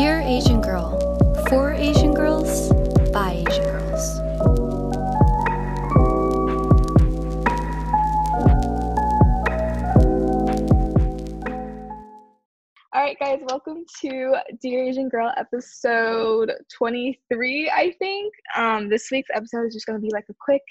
[0.00, 0.98] Dear Asian Girl,
[1.50, 2.72] for Asian girls,
[3.12, 4.18] by Asian girls.
[12.94, 18.32] All right, guys, welcome to Dear Asian Girl episode 23, I think.
[18.56, 20.62] Um, this week's episode is just going to be like a quick,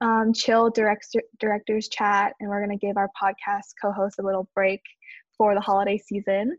[0.00, 4.22] um, chill director, director's chat, and we're going to give our podcast co host a
[4.22, 4.82] little break
[5.38, 6.58] for the holiday season.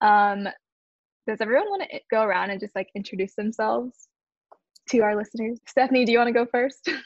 [0.00, 0.48] Um,
[1.26, 4.08] does everyone want to go around and just like introduce themselves
[4.90, 5.58] to our listeners?
[5.66, 6.88] Stephanie, do you want to go first?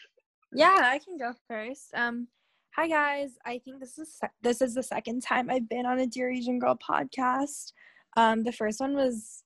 [0.53, 1.91] Yeah, I can go first.
[1.93, 2.29] Um,
[2.75, 3.33] hi guys.
[3.45, 6.31] I think this is se- this is the second time I've been on a Dear
[6.31, 7.73] Asian Girl podcast.
[8.17, 9.43] Um, the first one was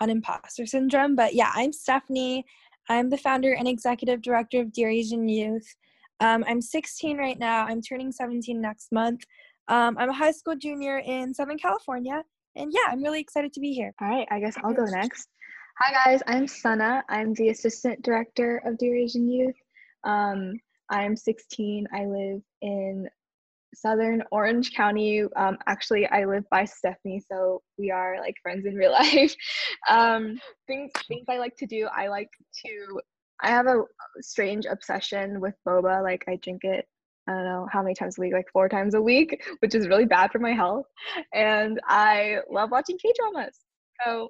[0.00, 2.44] on imposter syndrome, but yeah, I'm Stephanie.
[2.88, 5.66] I'm the founder and executive director of Dear Asian Youth.
[6.20, 7.64] Um, I'm 16 right now.
[7.64, 9.24] I'm turning 17 next month.
[9.68, 12.22] Um, I'm a high school junior in Southern California,
[12.56, 13.94] and yeah, I'm really excited to be here.
[14.00, 15.28] All right, I guess I'll go next.
[15.78, 17.02] Hi guys, I'm Sana.
[17.08, 19.56] I'm the assistant director of Dear Asian Youth.
[20.04, 20.60] Um,
[20.90, 21.86] I'm 16.
[21.94, 23.08] I live in
[23.74, 25.22] Southern Orange County.
[25.34, 29.34] Um, actually, I live by Stephanie, so we are like friends in real life.
[29.88, 31.88] Um, things things I like to do.
[31.94, 32.30] I like
[32.66, 33.00] to.
[33.40, 33.82] I have a
[34.20, 36.02] strange obsession with boba.
[36.02, 36.86] Like I drink it.
[37.28, 39.88] I don't know how many times a week, like four times a week, which is
[39.88, 40.86] really bad for my health.
[41.32, 43.58] And I love watching K dramas.
[44.04, 44.28] So,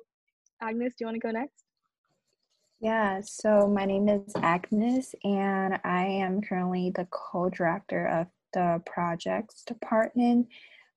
[0.60, 1.64] Agnes, do you want to go next?
[2.80, 8.82] Yeah, so my name is Agnes, and I am currently the co director of the
[8.84, 10.48] projects department.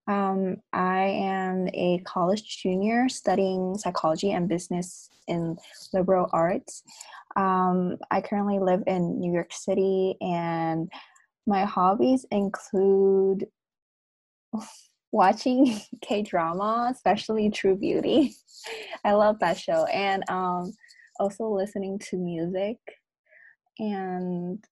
[0.07, 5.57] Um, I am a college junior studying psychology and business in
[5.93, 6.81] liberal arts.
[7.35, 10.91] Um, I currently live in New York City, and
[11.45, 13.47] my hobbies include
[15.11, 18.35] watching K drama, especially True Beauty.
[19.03, 20.73] I love that show, and um,
[21.19, 22.77] also listening to music
[23.79, 24.63] and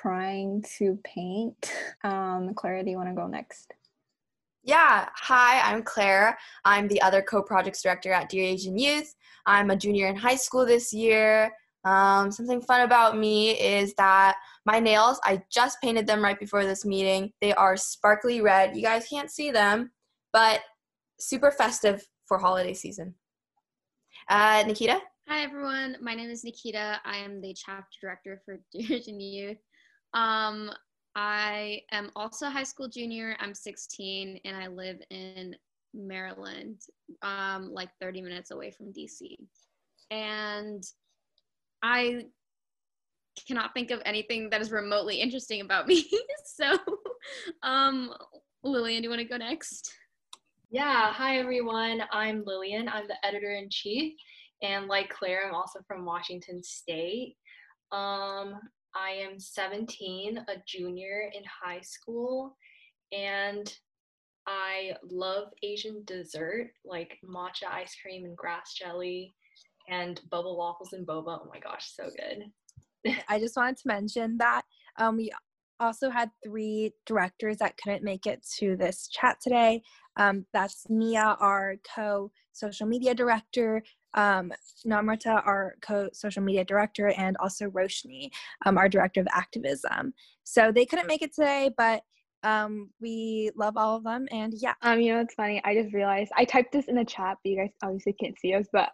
[0.00, 1.72] trying to paint.
[2.04, 3.72] Um, Clara, do you want to go next?
[4.62, 6.38] Yeah, hi, I'm Claire.
[6.64, 9.14] I'm the other co projects director at Dear Asian Youth.
[9.46, 11.50] I'm a junior in high school this year.
[11.84, 14.36] Um, something fun about me is that
[14.66, 17.32] my nails, I just painted them right before this meeting.
[17.40, 18.76] They are sparkly red.
[18.76, 19.90] You guys can't see them,
[20.32, 20.60] but
[21.18, 23.14] super festive for holiday season.
[24.28, 25.00] Uh, Nikita?
[25.28, 27.00] Hi everyone, my name is Nikita.
[27.04, 29.58] I am the chapter director for Dear Youth.
[30.12, 30.70] Um,
[31.14, 33.36] I am also a high school junior.
[33.40, 35.54] I'm 16 and I live in
[35.94, 36.80] Maryland,
[37.22, 39.36] um, like 30 minutes away from DC.
[40.10, 40.82] And
[41.82, 42.24] I
[43.46, 46.08] cannot think of anything that is remotely interesting about me.
[46.44, 46.78] so,
[47.62, 48.12] um,
[48.62, 49.92] Lillian, do you want to go next?
[50.70, 52.02] Yeah, hi everyone.
[52.12, 52.88] I'm Lillian.
[52.88, 54.14] I'm the editor in chief.
[54.62, 57.36] And like Claire, I'm also from Washington State.
[57.92, 58.54] Um,
[58.94, 62.56] I am 17, a junior in high school,
[63.12, 63.72] and
[64.46, 69.34] I love Asian dessert like matcha ice cream and grass jelly
[69.88, 71.40] and bubble waffles and boba.
[71.42, 72.44] Oh my gosh, so good.
[73.28, 74.62] I just wanted to mention that
[74.98, 75.30] um, we
[75.78, 79.82] also had three directors that couldn't make it to this chat today.
[80.16, 83.82] Um, that's Mia, our co social media director,
[84.14, 84.52] um,
[84.86, 88.30] Namrata, our co social media director, and also Roshni,
[88.66, 90.12] um, our director of activism.
[90.44, 92.02] So they couldn't make it today, but
[92.42, 94.26] um, we love all of them.
[94.30, 94.74] And yeah.
[94.82, 95.60] Um, you know, it's funny.
[95.64, 98.54] I just realized I typed this in the chat, but you guys obviously can't see
[98.54, 98.66] us.
[98.72, 98.90] But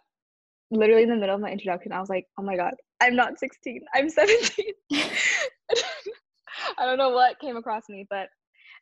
[0.71, 3.39] literally in the middle of my introduction, I was like, "Oh my god, I'm not
[3.39, 3.81] 16.
[3.93, 4.65] I'm 17."
[6.77, 8.27] I don't know what came across me, but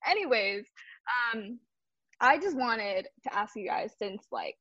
[0.08, 0.66] anyways,
[1.34, 1.60] um,
[2.22, 4.58] I just wanted to ask you guys since like,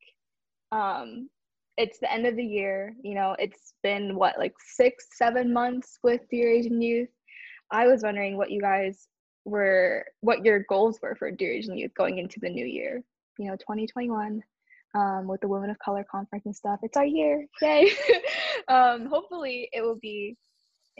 [0.73, 1.29] um,
[1.77, 2.95] it's the end of the year.
[3.03, 7.09] You know, it's been what like six, seven months with Dear Asian Youth.
[7.71, 9.09] I was wondering what you guys
[9.45, 13.03] were, what your goals were for Dear Asian Youth going into the new year.
[13.39, 14.43] You know, 2021.
[14.95, 16.79] Um, with the Women of Color conference and stuff.
[16.85, 17.91] It's our year, yay!
[18.69, 20.37] um, hopefully, it will be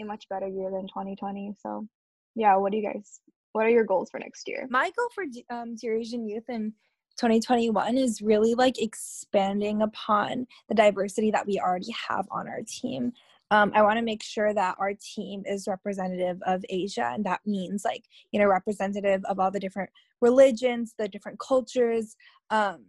[0.01, 1.55] a much better year than 2020.
[1.63, 1.87] So,
[2.35, 3.21] yeah, what do you guys?
[3.53, 4.67] What are your goals for next year?
[4.69, 6.73] My goal for um, Dear Asian Youth in
[7.19, 13.13] 2021 is really like expanding upon the diversity that we already have on our team.
[13.51, 17.41] Um, I want to make sure that our team is representative of Asia, and that
[17.47, 22.17] means like you know representative of all the different religions, the different cultures
[22.51, 22.87] um,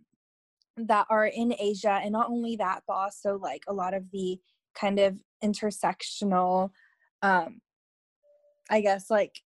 [0.78, 4.40] that are in Asia, and not only that, but also like a lot of the
[4.74, 6.72] kind of intersectional,
[7.22, 7.62] um,
[8.70, 9.42] I guess like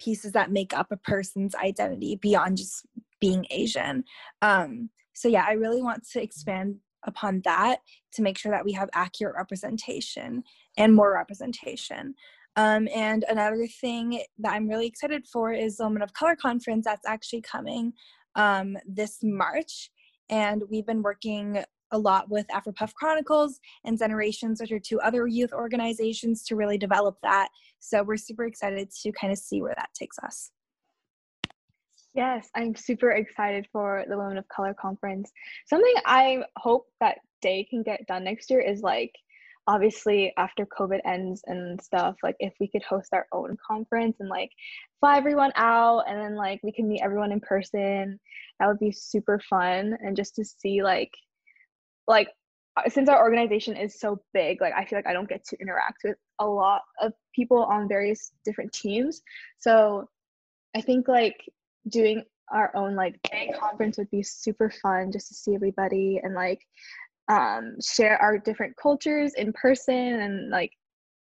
[0.00, 2.86] pieces that make up a person's identity beyond just
[3.20, 4.04] being Asian.
[4.42, 7.80] Um, So, yeah, I really want to expand upon that
[8.14, 10.42] to make sure that we have accurate representation
[10.78, 12.14] and more representation.
[12.56, 16.84] Um, and another thing that I'm really excited for is the Women of Color Conference
[16.86, 17.92] that's actually coming
[18.34, 19.90] um, this March.
[20.30, 21.62] And we've been working
[21.92, 26.78] a lot with AfroPuff Chronicles and Generations, which are two other youth organizations, to really
[26.78, 27.48] develop that.
[27.80, 30.52] So we're super excited to kind of see where that takes us.
[32.14, 35.30] Yes, I'm super excited for the Women of Color conference.
[35.66, 39.12] Something I hope that day can get done next year is like
[39.70, 44.28] obviously after COVID ends and stuff, like if we could host our own conference and
[44.28, 44.50] like
[44.98, 48.18] fly everyone out and then like we can meet everyone in person,
[48.58, 49.96] that would be super fun.
[50.00, 51.12] And just to see like
[52.08, 52.30] like
[52.76, 55.56] uh, since our organization is so big, like I feel like I don't get to
[55.60, 59.22] interact with a lot of people on various different teams.
[59.60, 60.08] So
[60.74, 61.44] I think like
[61.88, 66.34] doing our own like day conference would be super fun just to see everybody and
[66.34, 66.58] like
[67.30, 70.72] um, share our different cultures in person and like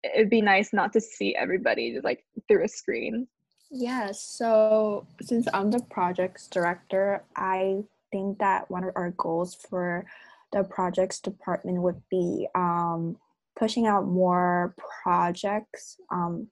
[0.02, 3.28] it'd be nice not to see everybody just like through a screen.
[3.70, 10.04] Yeah so since i'm the projects director i think that one of our goals for
[10.52, 13.16] the projects department would be um,
[13.58, 16.48] pushing out more projects um,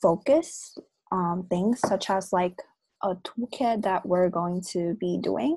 [0.00, 0.76] focus
[1.12, 2.56] um, things such as like
[3.04, 5.56] a toolkit that we're going to be doing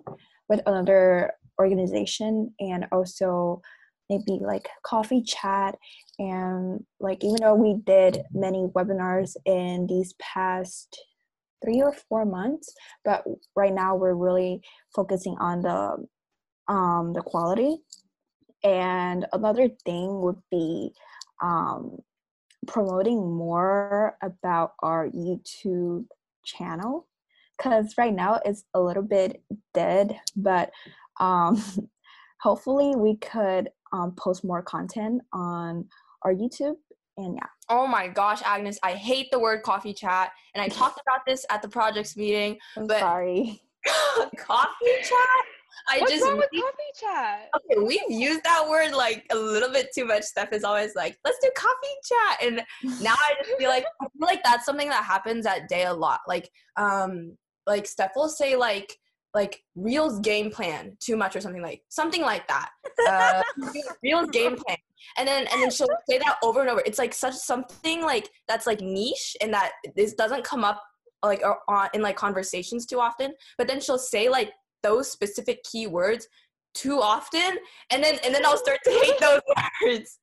[0.49, 3.61] with another organization and also
[4.09, 5.75] maybe like coffee chat.
[6.19, 10.99] And like even though we did many webinars in these past
[11.63, 12.73] three or four months
[13.03, 13.23] but
[13.55, 14.61] right now we're really
[14.93, 16.05] focusing on the
[16.71, 17.77] um the quality.
[18.63, 20.91] And another thing would be
[21.41, 21.97] um
[22.67, 26.05] promoting more about our youtube
[26.43, 27.07] channel.
[27.57, 29.41] Because right now it's a little bit
[29.73, 30.71] dead but
[31.19, 31.61] um,
[32.41, 35.85] hopefully we could um, post more content on
[36.23, 36.75] our youtube
[37.17, 40.99] and yeah oh my gosh agnes i hate the word coffee chat and i talked
[41.07, 43.61] about this at the projects meeting I'm but sorry
[44.37, 45.45] coffee chat
[45.87, 47.49] I What's just wrong with coffee chat?
[47.55, 50.23] okay, we've used that word like a little bit too much.
[50.23, 52.43] Steph is always like, let's do coffee chat.
[52.43, 55.83] And now I just feel like I feel like that's something that happens at day
[55.83, 56.21] a lot.
[56.27, 58.97] Like um like Steph will say like
[59.35, 62.69] like Reels game plan too much or something like something like that.
[63.07, 63.43] Uh,
[64.01, 64.77] Reels game plan,
[65.17, 66.81] and then and then she'll say that over and over.
[66.85, 70.81] It's like such something like that's like niche and that this doesn't come up
[71.21, 73.33] like on in like conversations too often.
[73.57, 76.23] But then she'll say like those specific keywords
[76.73, 77.57] too often
[77.89, 79.41] and then and then I'll start to hate those
[79.83, 80.19] words.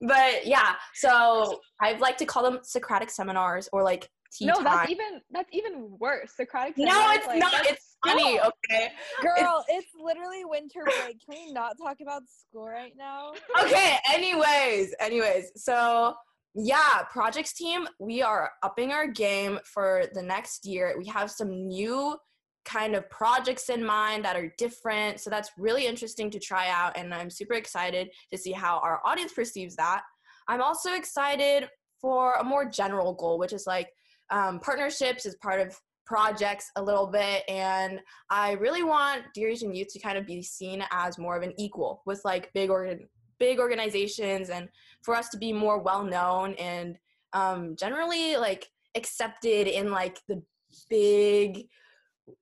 [0.00, 4.64] But yeah, so I'd like to call them Socratic seminars or like tea no, time.
[4.64, 6.32] that's even that's even worse.
[6.36, 6.76] Socratic.
[6.78, 7.66] No, it's like, not.
[7.66, 8.92] It's funny, okay?
[9.22, 11.18] Girl, it's literally winter break.
[11.24, 13.32] Can we not talk about school right now?
[13.62, 16.14] okay anyways anyways so
[16.54, 21.66] yeah projects team we are upping our game for the next year we have some
[21.68, 22.16] new
[22.64, 26.96] kind of projects in mind that are different so that's really interesting to try out
[26.96, 30.02] and i'm super excited to see how our audience perceives that
[30.48, 31.68] i'm also excited
[32.00, 33.88] for a more general goal which is like
[34.30, 38.00] um, partnerships is part of projects a little bit and
[38.30, 41.52] i really want dear asian youth to kind of be seen as more of an
[41.58, 43.00] equal with like big organ
[43.38, 44.68] big organizations and
[45.02, 46.96] for us to be more well known and
[47.32, 50.42] um, generally like accepted in like the
[50.88, 51.66] big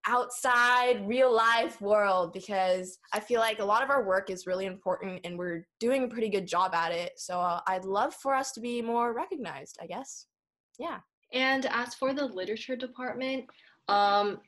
[0.06, 4.66] outside real life world because I feel like a lot of our work is really
[4.66, 7.12] important and we're doing a pretty good job at it.
[7.16, 10.26] So uh, I'd love for us to be more recognized, I guess.
[10.78, 10.98] Yeah.
[11.34, 13.44] And as for the literature department,
[13.88, 14.40] um,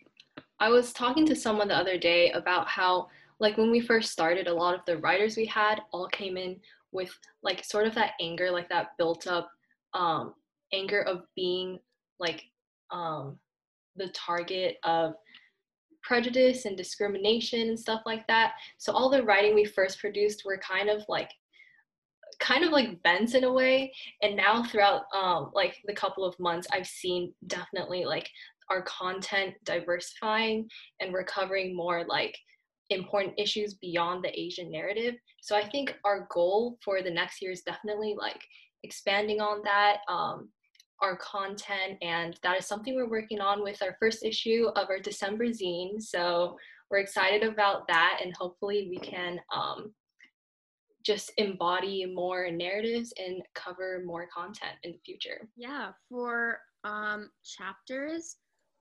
[0.61, 3.09] I was talking to someone the other day about how,
[3.41, 6.59] like, when we first started, a lot of the writers we had all came in
[6.93, 7.11] with,
[7.43, 9.51] like, sort of that anger, like that built up
[9.93, 10.35] um,
[10.73, 11.79] anger of being,
[12.21, 12.45] like,
[12.91, 13.37] um,
[13.97, 15.15] the target of
[16.03, 18.53] prejudice and discrimination and stuff like that.
[18.79, 21.31] So all the writing we first produced were kind of like
[22.39, 23.93] kind of like bent in a way.
[24.23, 28.29] And now throughout um like the couple of months I've seen definitely like
[28.71, 30.69] our content diversifying
[31.01, 32.37] and we're covering more like
[32.91, 35.15] important issues beyond the Asian narrative.
[35.41, 38.41] So I think our goal for the next year is definitely like
[38.83, 40.49] expanding on that um
[41.03, 41.99] our content.
[42.01, 46.01] And that is something we're working on with our first issue of our december zine.
[46.01, 46.57] So
[46.91, 49.93] we're excited about that and hopefully we can um,
[51.07, 55.49] just embody more narratives and cover more content in the future.
[55.57, 58.37] Yeah, for um, chapters,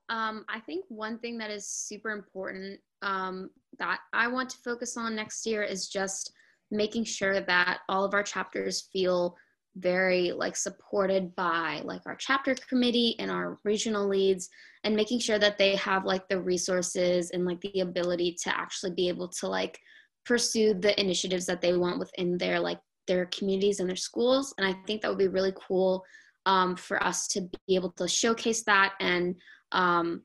[0.08, 4.96] um, I think one thing that is super important um, that I want to focus
[4.96, 6.32] on next year is just
[6.72, 9.36] making sure that all of our chapters feel
[9.76, 14.48] very like supported by like our chapter committee and our regional leads
[14.84, 18.92] and making sure that they have like the resources and like the ability to actually
[18.92, 19.78] be able to like
[20.26, 24.66] pursue the initiatives that they want within their like their communities and their schools and
[24.66, 26.04] i think that would be really cool
[26.46, 29.34] um, for us to be able to showcase that and
[29.72, 30.22] um,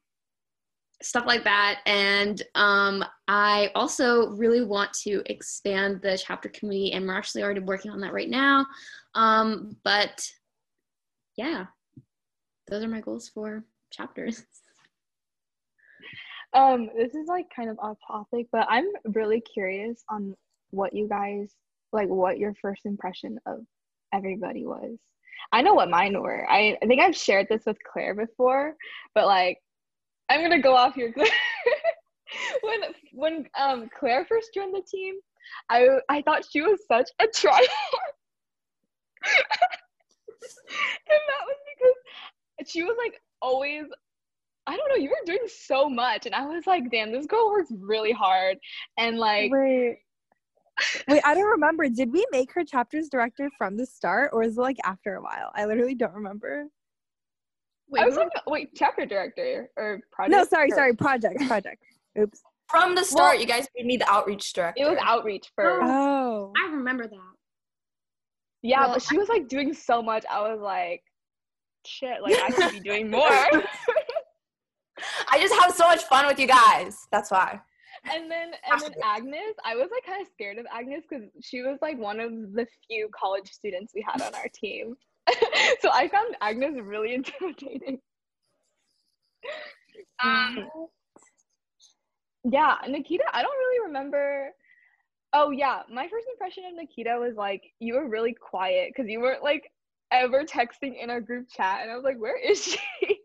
[1.01, 1.79] stuff like that.
[1.86, 7.62] And um, I also really want to expand the chapter committee, and we're actually already
[7.62, 8.65] working on that right now.
[9.15, 10.25] Um, but
[11.38, 11.65] yeah,
[12.67, 14.43] those are my goals for chapters.
[16.53, 20.36] Um, this is like kind of off topic, but I'm really curious on
[20.72, 21.53] what you guys
[21.93, 23.60] like, what your first impression of
[24.13, 24.98] everybody was.
[25.51, 26.50] I know what mine were.
[26.50, 28.75] I, I think I've shared this with Claire before,
[29.15, 29.58] but like
[30.29, 31.13] I'm gonna go off here.
[32.62, 32.79] when
[33.13, 35.15] when um Claire first joined the team,
[35.70, 37.67] I I thought she was such a tryhard.
[40.81, 43.84] and that was because she was like always
[44.68, 47.50] I don't know, you were doing so much and I was like, damn, this girl
[47.50, 48.58] works really hard
[48.98, 49.98] and like Wait.
[51.08, 51.88] Wait, I don't remember.
[51.89, 55.22] Did we make her chapters director from the start or is it like after a
[55.22, 55.51] while?
[55.56, 56.65] I literally don't remember.
[57.89, 60.32] Wait, I was talking about, wait, chapter director or project?
[60.32, 60.75] No, sorry, or?
[60.75, 61.84] sorry, project, project.
[62.18, 62.41] Oops.
[62.70, 64.82] From the start, well, you guys made me the outreach director.
[64.82, 65.84] It was outreach first.
[65.84, 66.53] Oh.
[66.58, 67.18] I remember that.
[68.62, 70.24] Yeah, well, but she was like doing so much.
[70.32, 71.03] I was like,
[71.86, 73.27] shit, like I could be doing more.
[75.29, 77.08] I just have so much fun with you guys.
[77.12, 77.60] That's why.
[78.12, 81.62] And then and then Agnes, I was like kind of scared of Agnes because she
[81.62, 84.96] was like one of the few college students we had on our team.
[85.81, 88.00] so I found Agnes really intimidating.
[90.24, 90.67] Um,
[92.43, 94.50] yeah, Nikita, I don't really remember.
[95.34, 99.20] Oh yeah, my first impression of Nikita was like you were really quiet because you
[99.22, 99.72] weren't like
[100.12, 102.79] ever texting in our group chat, and I was like, where is she?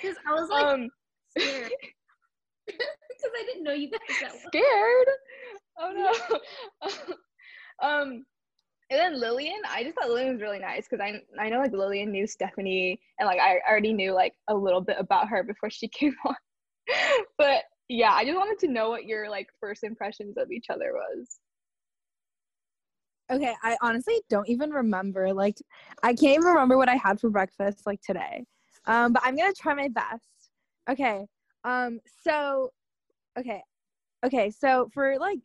[0.00, 0.88] Because I was like um,
[1.36, 1.70] scared
[2.66, 4.42] because I didn't know you guys that well.
[4.46, 5.06] Scared?
[5.78, 6.38] Oh
[6.82, 6.88] no.
[7.88, 8.24] um,
[8.90, 11.72] and then Lillian, I just thought Lillian was really nice because I I know like
[11.72, 15.70] Lillian knew Stephanie and like I already knew like a little bit about her before
[15.70, 16.34] she came on.
[17.38, 20.92] but yeah, I just wanted to know what your like first impressions of each other
[20.92, 21.38] was.
[23.32, 25.32] Okay, I honestly don't even remember.
[25.32, 25.56] Like,
[26.02, 28.44] I can't even remember what I had for breakfast like today.
[28.86, 30.50] Um, but I'm gonna try my best.
[30.88, 31.26] Okay.
[31.64, 32.00] Um.
[32.22, 32.70] So,
[33.38, 33.62] okay,
[34.24, 34.50] okay.
[34.50, 35.40] So for like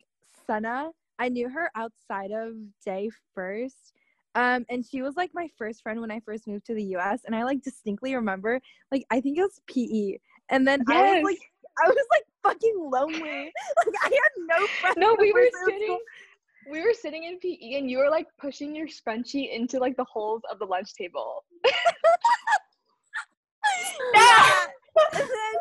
[0.46, 2.54] Sana, I knew her outside of
[2.84, 3.92] day first.
[4.34, 7.20] Um, and she was like my first friend when I first moved to the US.
[7.24, 10.18] And I like distinctly remember, like, I think it was PE.
[10.48, 10.96] And then yes.
[10.96, 11.38] I was like,
[11.84, 13.52] I was like fucking lonely.
[13.86, 14.96] like, I had no friends.
[14.98, 15.98] No, we were sitting.
[16.70, 20.04] We were sitting in PE and you were like pushing your scrunchie into like the
[20.04, 21.44] holes of the lunch table.
[24.14, 24.64] yeah.
[25.12, 25.54] and then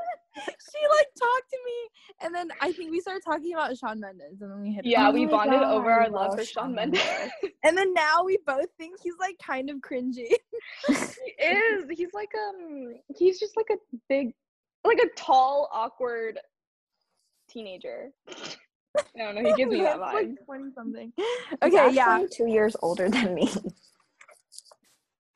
[0.45, 1.89] she like talked to me,
[2.21, 4.85] and then I think we started talking about Shawn Mendes, and then we hit.
[4.85, 7.01] Yeah, we bonded God, over our love for Shawn Mendes.
[7.63, 10.31] and then now we both think he's like kind of cringy.
[10.88, 11.85] he is.
[11.91, 12.95] He's like um.
[13.17, 14.33] He's just like a big,
[14.83, 16.39] like a tall, awkward
[17.49, 18.09] teenager.
[18.27, 18.33] I
[19.17, 19.49] don't know.
[19.49, 20.13] He gives me that vibe.
[20.13, 21.11] Like Twenty something.
[21.61, 22.25] Okay, yeah.
[22.31, 23.49] Two years older than me.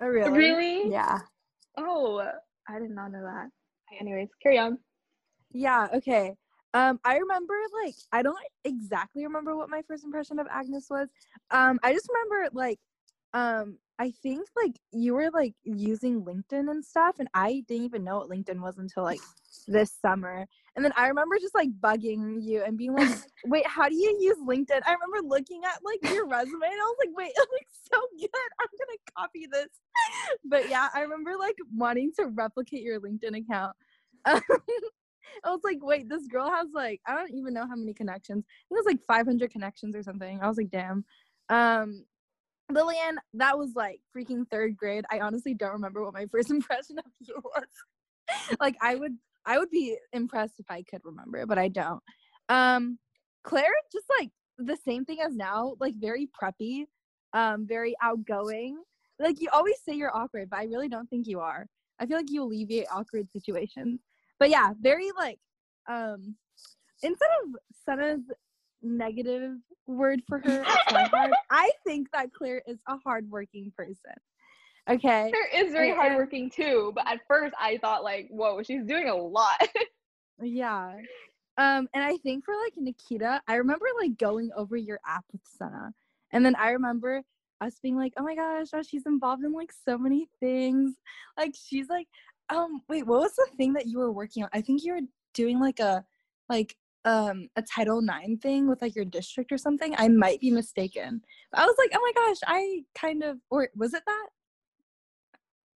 [0.02, 0.38] Oh really?
[0.38, 0.92] Really?
[0.92, 1.20] Yeah.
[1.78, 2.30] Oh,
[2.68, 3.50] I did not know that
[4.00, 4.78] anyways, carry on.
[5.52, 6.34] Yeah, okay.
[6.74, 7.54] Um, I remember
[7.84, 11.08] like I don't exactly remember what my first impression of Agnes was.
[11.52, 12.80] Um, I just remember like
[13.34, 18.04] um I think like you were like using LinkedIn and stuff, and I didn't even
[18.04, 19.20] know what LinkedIn was until like
[19.68, 20.46] this summer.
[20.76, 24.18] And then I remember just like bugging you and being like, "Wait, how do you
[24.20, 27.48] use LinkedIn?" I remember looking at like your resume, and I was like, "Wait, it
[27.52, 28.30] looks so good.
[28.60, 29.70] I'm gonna copy this."
[30.44, 33.76] But yeah, I remember like wanting to replicate your LinkedIn account.
[34.26, 34.42] Um,
[35.46, 38.44] I was like, "Wait, this girl has like I don't even know how many connections.
[38.48, 41.06] I think it was like 500 connections or something." I was like, "Damn."
[41.50, 42.06] Um,
[42.72, 45.06] Lillian, that was like freaking third grade.
[45.12, 48.58] I honestly don't remember what my first impression of you was.
[48.60, 52.02] like I would I would be impressed if I could remember, it, but I don't.
[52.50, 52.98] Um
[53.44, 56.86] Claire just like the same thing as now, like very preppy,
[57.34, 58.82] um, very outgoing.
[59.20, 61.68] Like you always say you're awkward, but I really don't think you are.
[62.00, 64.00] I feel like you alleviate awkward situations.
[64.40, 65.40] But yeah, very like
[65.90, 66.36] um
[67.02, 67.56] instead of
[67.86, 68.22] Sana's
[68.84, 70.64] negative word for her.
[71.50, 74.14] I think that Claire is a hardworking person.
[74.90, 75.32] Okay.
[75.32, 79.10] Claire is very And- hardworking too, but at first I thought like, whoa, she's doing
[79.10, 79.68] a lot.
[80.42, 80.96] Yeah.
[81.58, 85.42] Um, and I think for like Nikita, I remember like going over your app with
[85.46, 85.94] Senna.
[86.32, 87.22] And then I remember
[87.62, 90.96] us being like, oh my gosh, oh, she's involved in like so many things.
[91.38, 92.08] Like she's like,
[92.50, 94.50] um, wait, what was the thing that you were working on?
[94.54, 95.02] I think you were
[95.34, 96.04] doing like a
[96.50, 96.76] like
[97.06, 99.94] um a Title Nine thing with like your district or something.
[99.98, 101.22] I might be mistaken.
[101.52, 104.28] But I was like, oh my gosh, I kind of or was it that?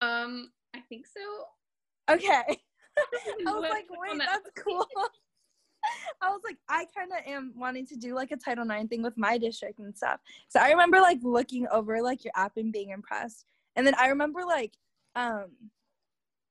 [0.07, 2.15] Um, I think so.
[2.15, 2.43] Okay.
[3.47, 4.87] I was like, wait, that's cool.
[6.23, 9.03] I was like, I kind of am wanting to do like a Title IX thing
[9.03, 10.21] with my district and stuff.
[10.49, 13.47] So I remember like looking over like your app and being impressed.
[13.77, 14.73] And then I remember like,
[15.17, 15.47] um,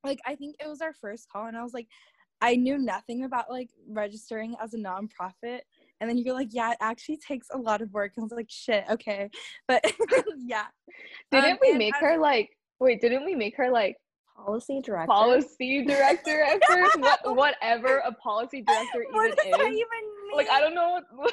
[0.04, 1.88] like I think it was our first call, and I was like,
[2.44, 5.60] I knew nothing about like registering as a nonprofit.
[6.00, 8.12] And then you're like, yeah, it actually takes a lot of work.
[8.16, 9.30] And I was like, shit, okay,
[9.66, 9.82] but
[10.44, 10.66] yeah.
[11.32, 12.50] didn't Um, we make as- her like?
[12.80, 13.96] Wait, didn't we make her like
[14.36, 15.06] Policy director.
[15.06, 16.98] policy director at first?
[17.00, 19.66] what, whatever a policy director What even does that is.
[19.68, 20.36] even mean?
[20.36, 21.32] Like I don't know what.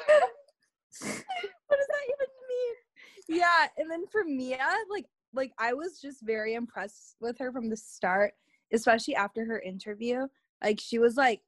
[1.00, 3.40] does that even mean?
[3.40, 4.58] Yeah, and then for Mia,
[4.90, 8.32] like like I was just very impressed with her from the start,
[8.72, 10.26] especially after her interview.
[10.62, 11.40] Like she was like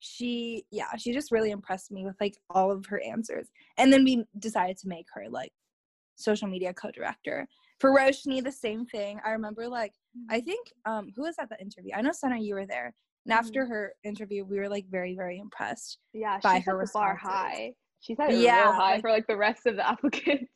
[0.00, 3.48] she yeah, she just really impressed me with like all of her answers.
[3.76, 5.52] And then we decided to make her like
[6.16, 7.46] social media co-director.
[7.80, 9.20] For Roshni, the same thing.
[9.24, 9.92] I remember like
[10.30, 11.92] I think um who was at the interview?
[11.96, 12.94] I know Sana you were there.
[13.26, 15.98] And after her interview, we were like very, very impressed.
[16.14, 17.72] yeah, by her the bar high.
[18.00, 20.50] She set Yeah, real high like- for like the rest of the applicants.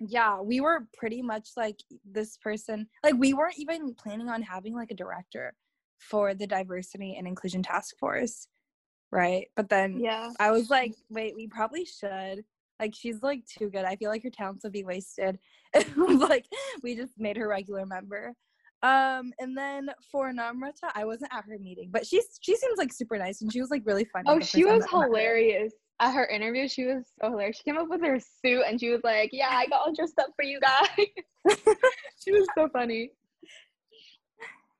[0.00, 4.74] yeah we were pretty much like this person like we weren't even planning on having
[4.74, 5.54] like a director
[5.98, 8.48] for the diversity and inclusion task force
[9.12, 10.30] right but then Yeah.
[10.40, 12.44] i was like wait we probably should
[12.80, 15.38] like she's like too good i feel like her talents would be wasted
[15.96, 16.46] like
[16.82, 18.34] we just made her regular member
[18.82, 22.92] um and then for namrata i wasn't at her meeting but she's she seems like
[22.92, 25.06] super nice and she was like really funny Oh, she was I met her.
[25.06, 25.72] hilarious.
[26.00, 27.56] At her interview, she was so hilarious.
[27.58, 30.18] She came up with her suit and she was like, Yeah, I got all dressed
[30.18, 30.88] up for you guys.
[32.22, 33.12] she was so funny.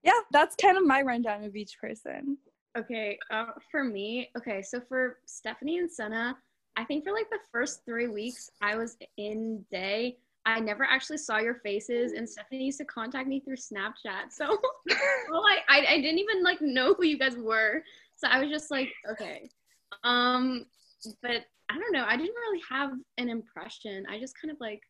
[0.04, 2.38] Yeah that's kind of my rundown of each person
[2.76, 6.36] Okay, uh, for me, okay, so for Stephanie and Senna,
[6.76, 11.18] I think for like the first three weeks I was in day, I never actually
[11.18, 14.32] saw your faces, and Stephanie used to contact me through Snapchat.
[14.32, 14.46] So,
[15.30, 17.84] well, I, I I didn't even like know who you guys were.
[18.16, 19.48] So I was just like, okay,
[20.02, 20.66] um,
[21.22, 22.04] but I don't know.
[22.06, 24.04] I didn't really have an impression.
[24.10, 24.82] I just kind of like,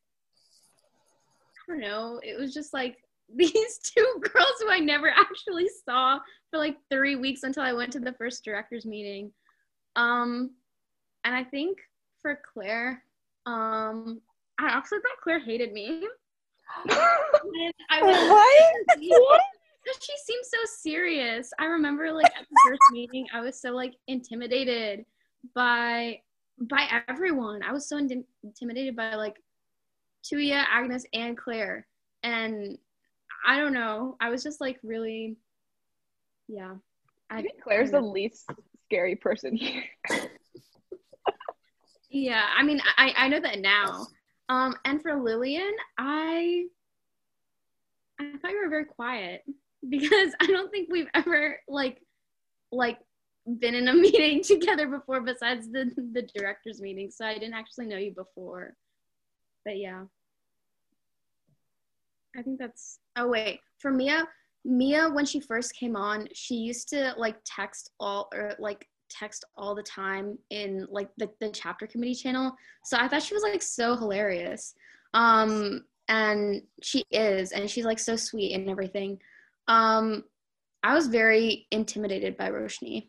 [1.69, 2.19] I don't know.
[2.23, 2.97] It was just like
[3.35, 6.19] these two girls who I never actually saw
[6.51, 9.33] for like three weeks until I went to the first directors meeting.
[9.97, 10.51] Um,
[11.25, 11.79] and I think
[12.23, 13.03] for Claire,
[13.47, 14.21] um,
[14.59, 16.07] I actually thought Claire hated me.
[16.89, 18.17] I was
[18.99, 19.41] What?
[19.85, 21.53] because she seemed so serious.
[21.59, 25.05] I remember like at the first meeting, I was so like intimidated
[25.55, 26.21] by
[26.59, 27.63] by everyone.
[27.63, 29.37] I was so intim- intimidated by like
[30.25, 31.87] Tuya, Agnes, and Claire,
[32.23, 32.79] and
[33.45, 34.17] I don't know.
[34.21, 35.37] I was just like really,
[36.49, 36.75] yeah.
[37.31, 38.51] I I think Claire's the least
[38.87, 39.85] scary person here.
[42.15, 44.07] Yeah, I mean, I I know that now.
[44.49, 46.67] Um, and for Lillian, I
[48.21, 49.43] I thought you were very quiet
[49.89, 52.01] because I don't think we've ever like
[52.71, 53.01] like
[53.59, 57.11] been in a meeting together before besides the the directors meeting.
[57.11, 58.77] So I didn't actually know you before.
[59.65, 60.05] But yeah.
[62.37, 63.61] I think that's oh wait.
[63.79, 64.27] For Mia,
[64.65, 69.45] Mia when she first came on, she used to like text all or like text
[69.57, 72.55] all the time in like the, the chapter committee channel.
[72.85, 74.75] So I thought she was like so hilarious.
[75.13, 79.21] Um and she is and she's like so sweet and everything.
[79.69, 80.25] Um
[80.83, 83.09] I was very intimidated by Roshni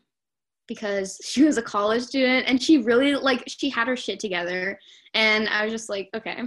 [0.66, 4.78] because she was a college student and she really like she had her shit together
[5.14, 6.42] and I was just like, okay,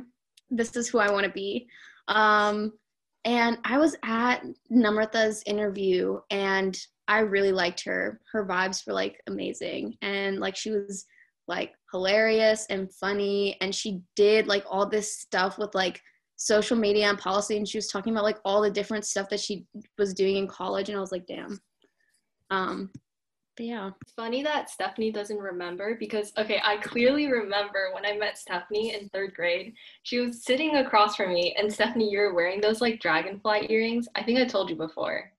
[0.50, 1.68] this is who I want to be.
[2.08, 2.74] Um
[3.26, 6.78] and I was at Namrata's interview and
[7.08, 8.22] I really liked her.
[8.32, 9.98] Her vibes were like amazing.
[10.02, 11.06] And like she was
[11.48, 13.58] like hilarious and funny.
[13.62, 16.00] And she did like all this stuff with like
[16.38, 17.58] social media and policy.
[17.58, 19.66] And she was talking about like all the different stuff that she
[19.98, 20.88] was doing in college.
[20.88, 21.60] And I was like, damn.
[22.52, 22.92] Um,
[23.60, 23.92] but yeah.
[24.02, 28.96] It's funny that Stephanie doesn't remember because, okay, I clearly remember when I met Stephanie
[28.96, 29.74] in third grade.
[30.04, 34.08] She was sitting across from me, and Stephanie, you were wearing those like dragonfly earrings.
[34.16, 35.30] I think I told you before.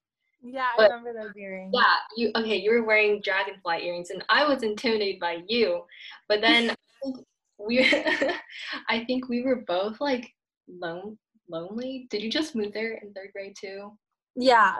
[0.42, 2.56] yeah i remember those earrings Yeah, you okay?
[2.56, 5.84] You were wearing dragonfly earrings, and I was intimidated by you.
[6.28, 6.76] But then
[7.58, 7.78] we,
[8.90, 10.30] I think we were both like
[10.68, 11.16] lone,
[11.48, 12.06] lonely.
[12.10, 13.92] Did you just move there in third grade too?
[14.36, 14.74] Yeah.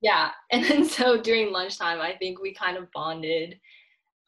[0.00, 0.30] Yeah.
[0.50, 3.58] And then so during lunchtime, I think we kind of bonded.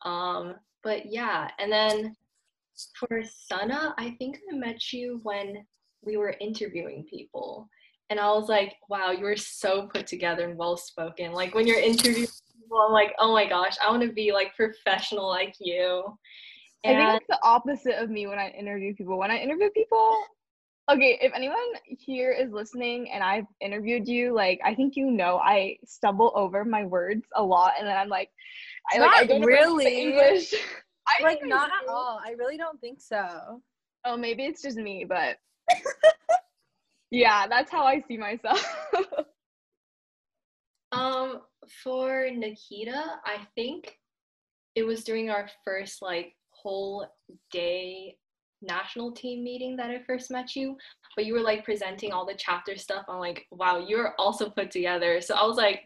[0.04, 2.16] Um, but yeah, and then
[2.98, 5.64] for Sana, I think I met you when
[6.02, 7.68] we were interviewing people.
[8.08, 11.32] And I was like, wow, you were so put together and well spoken.
[11.32, 14.56] Like when you're interviewing people, I'm like, oh my gosh, I want to be like
[14.56, 16.18] professional like you.
[16.82, 19.18] And I think it's the opposite of me when I interview people.
[19.18, 20.16] When I interview people,
[20.92, 25.38] okay, if anyone here is listening and I've interviewed you, like I think you know
[25.38, 28.30] I stumble over my words a lot and then I'm like
[28.92, 30.54] I like not I don't really English.
[31.06, 32.20] I like not at all.
[32.24, 33.62] I really don't think so.
[34.04, 35.38] Oh, maybe it's just me, but
[37.10, 38.64] yeah, that's how I see myself.
[40.92, 41.40] um,
[41.82, 43.98] for Nikita, I think
[44.74, 47.06] it was during our first like whole
[47.50, 48.16] day
[48.62, 50.76] national team meeting that I first met you,
[51.16, 53.04] but you were like presenting all the chapter stuff.
[53.08, 55.20] I'm like, wow, you're also put together.
[55.20, 55.82] So I was like,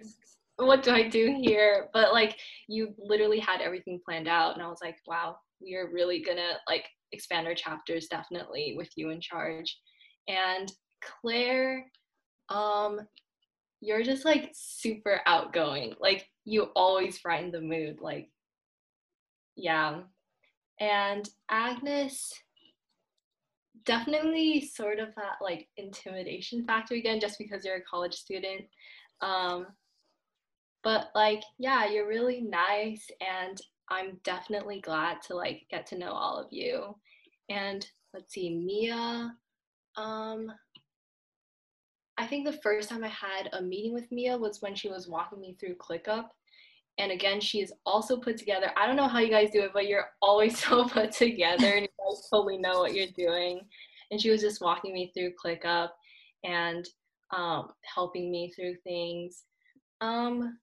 [0.56, 1.88] what do I do here?
[1.92, 5.90] But like you literally had everything planned out and I was like, wow, we are
[5.92, 9.78] really gonna like expand our chapters definitely with you in charge.
[10.28, 10.70] And
[11.02, 11.86] Claire,
[12.48, 13.00] um,
[13.80, 15.94] you're just like super outgoing.
[16.00, 17.98] Like you always brighten the mood.
[18.00, 18.28] Like,
[19.56, 20.00] yeah.
[20.80, 22.32] And Agnes,
[23.86, 28.62] definitely sort of that like intimidation factor again, just because you're a college student.
[29.20, 29.66] Um,
[30.82, 36.12] but like, yeah, you're really nice, and I'm definitely glad to like get to know
[36.12, 36.94] all of you.
[37.48, 39.34] And let's see, Mia.
[39.96, 40.52] Um,
[42.16, 45.08] I think the first time I had a meeting with Mia was when she was
[45.08, 46.26] walking me through ClickUp.
[46.98, 48.70] And again, she is also put together.
[48.76, 51.82] I don't know how you guys do it, but you're always so put together and
[51.82, 53.60] you guys totally know what you're doing.
[54.10, 55.88] And she was just walking me through ClickUp
[56.44, 56.86] and
[57.34, 59.44] um, helping me through things.
[60.00, 60.58] Um,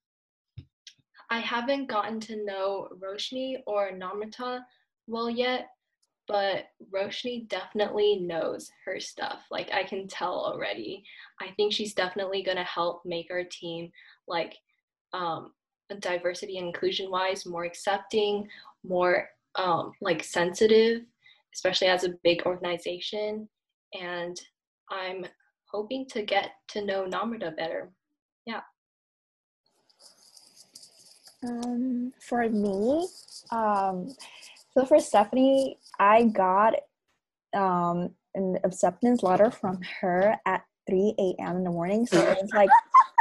[1.30, 4.62] I haven't gotten to know Roshni or Namrata
[5.08, 5.70] well yet,
[6.28, 9.44] but Roshni definitely knows her stuff.
[9.50, 11.04] Like I can tell already.
[11.40, 13.92] I think she's definitely gonna help make our team
[14.28, 14.56] like
[15.14, 15.52] um,
[16.00, 18.48] diversity and inclusion wise more accepting,
[18.84, 21.04] more um, like sensitive,
[21.54, 23.48] especially as a big organization.
[24.00, 24.40] And
[24.90, 25.26] I'm
[25.66, 27.92] hoping to get to know Namrata better.
[28.46, 28.62] Yeah.
[31.44, 33.08] Um, for me,
[33.52, 34.16] um,
[34.74, 36.76] so for Stephanie, I got
[37.54, 41.58] um, an acceptance letter from her at 3 a.m.
[41.58, 42.06] in the morning.
[42.06, 42.70] So it's like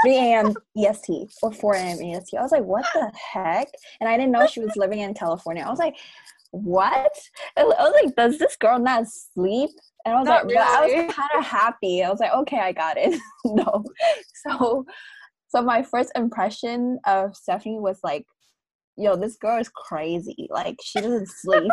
[0.03, 0.55] 3 a.m.
[0.77, 1.99] EST or 4 a.m.
[2.03, 2.37] EST.
[2.39, 3.69] I was like, what the heck?
[4.01, 5.65] And I didn't know she was living in California.
[5.65, 5.97] I was like,
[6.53, 7.13] what?
[7.57, 9.71] I was like, does this girl not sleep?
[10.05, 10.67] And I was not like, really.
[10.67, 12.03] I was kind of happy.
[12.03, 13.21] I was like, okay, I got it.
[13.45, 13.85] no.
[14.47, 14.87] So
[15.51, 18.25] so my first impression of Stephanie was like,
[18.97, 20.47] yo, this girl is crazy.
[20.49, 21.71] Like she doesn't sleep.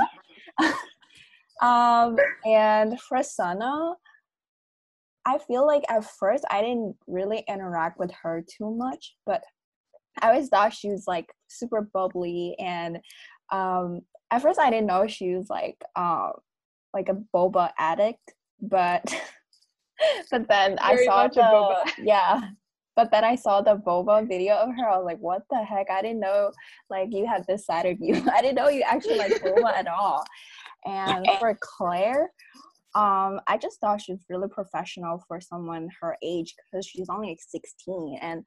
[1.62, 3.94] um, and for Sana,
[5.28, 9.44] I feel like at first I didn't really interact with her too much, but
[10.22, 13.00] I always thought she was like super bubbly and
[13.52, 16.32] um at first I didn't know she was like um
[16.94, 19.04] like a boba addict, but
[20.32, 22.42] but then Very I saw the yeah
[22.96, 24.90] but then I saw the boba video of her.
[24.90, 25.92] I was like, what the heck?
[25.92, 26.52] I didn't know
[26.90, 28.16] like you had this side of you.
[28.34, 30.24] I didn't know you actually like boba at all.
[30.86, 32.32] And for Claire,
[32.98, 37.30] um, I just thought she was really professional for someone her age because she's only
[37.30, 38.44] like 16 and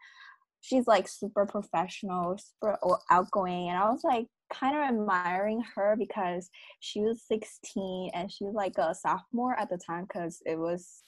[0.61, 2.77] she's like super professional, super
[3.13, 3.69] outgoing.
[3.69, 8.55] And I was like kind of admiring her because she was 16 and she was
[8.55, 11.05] like a sophomore at the time because it was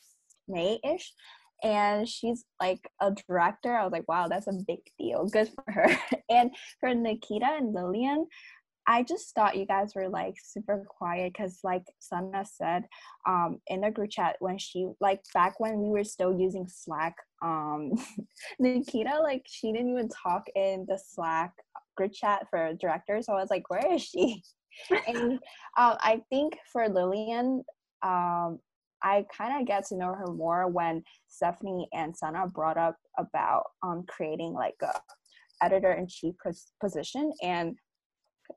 [0.47, 1.13] May ish
[1.65, 3.75] and she's like a director.
[3.75, 5.27] I was like, wow, that's a big deal.
[5.27, 5.89] Good for her.
[6.31, 8.27] and for Nikita and Lillian,
[8.87, 12.85] I just thought you guys were like super quiet because, like Sana said,
[13.27, 17.15] um, in the group chat when she like back when we were still using Slack,
[17.43, 17.93] um,
[18.59, 21.53] Nikita like she didn't even talk in the Slack
[21.97, 23.27] group chat for directors.
[23.27, 24.43] So I was like, where is she?
[25.07, 27.63] and um, I think for Lillian,
[28.03, 28.59] um,
[29.03, 33.65] I kind of get to know her more when Stephanie and Sana brought up about
[33.83, 34.93] um, creating like a
[35.63, 36.35] editor in chief
[36.81, 37.77] position, and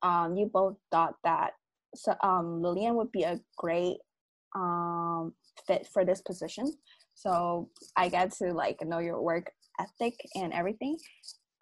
[0.03, 1.51] um, you both thought that
[1.95, 3.97] so, um, Lillian would be a great
[4.55, 5.34] um,
[5.67, 6.71] fit for this position.
[7.13, 10.97] So I get to like know your work ethic and everything.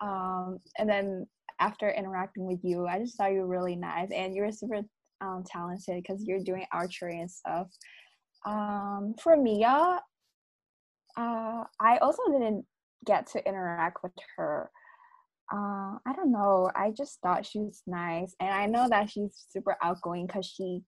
[0.02, 1.28] Um, and then
[1.60, 4.82] after interacting with you, I just thought you were really nice and you're super
[5.22, 7.68] um, talented because you're doing archery and stuff.
[8.46, 10.02] Um, for Mia,
[11.16, 12.66] uh, I also didn't
[13.06, 14.70] get to interact with her.
[15.54, 16.72] Uh, I don't know.
[16.76, 20.82] I just thought she was nice, and I know that she's super outgoing because she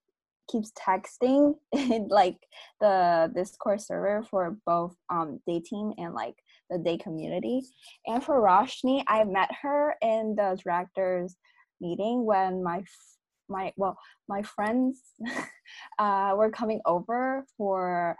[0.50, 2.38] keeps texting in like
[2.80, 6.34] the Discord server for both um team and like
[6.68, 7.62] the day community.
[8.06, 11.36] And for Roshni, I met her in the directors
[11.80, 12.82] meeting when my
[13.48, 13.96] my well
[14.28, 15.00] my friends
[15.98, 18.16] uh, were coming over for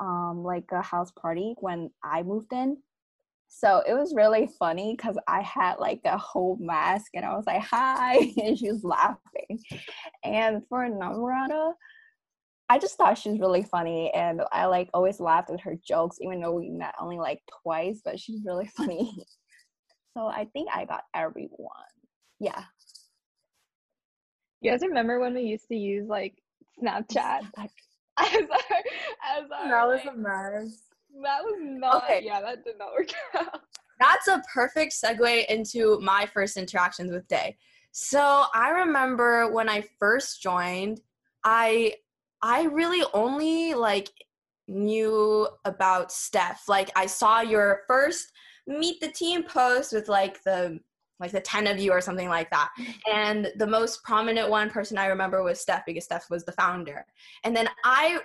[0.00, 2.78] um like a house party when I moved in.
[3.48, 7.46] So it was really funny because I had like a whole mask and I was
[7.46, 9.60] like, hi, and she was laughing.
[10.24, 11.72] And for Namrata,
[12.68, 16.18] I just thought she was really funny and I like always laughed at her jokes,
[16.20, 19.24] even though we met only like twice, but she's really funny.
[20.14, 21.70] So I think I got everyone.
[22.40, 22.64] Yeah.
[24.60, 26.34] You guys remember when we used to use like
[26.82, 27.42] Snapchat
[28.18, 28.78] as our,
[29.24, 30.82] as our That was like, a mess.
[31.22, 32.22] That was not Okay.
[32.24, 33.60] yeah that did not work out.
[33.98, 37.56] That's a perfect segue into my first interactions with Day.
[37.92, 41.00] So I remember when I first joined,
[41.44, 41.94] I
[42.42, 44.10] I really only like
[44.68, 46.64] knew about Steph.
[46.68, 48.32] Like I saw your first
[48.66, 50.78] meet the team post with like the
[51.18, 52.68] like the 10 of you or something like that.
[53.10, 57.06] And the most prominent one person I remember was Steph because Steph was the founder.
[57.44, 58.18] And then I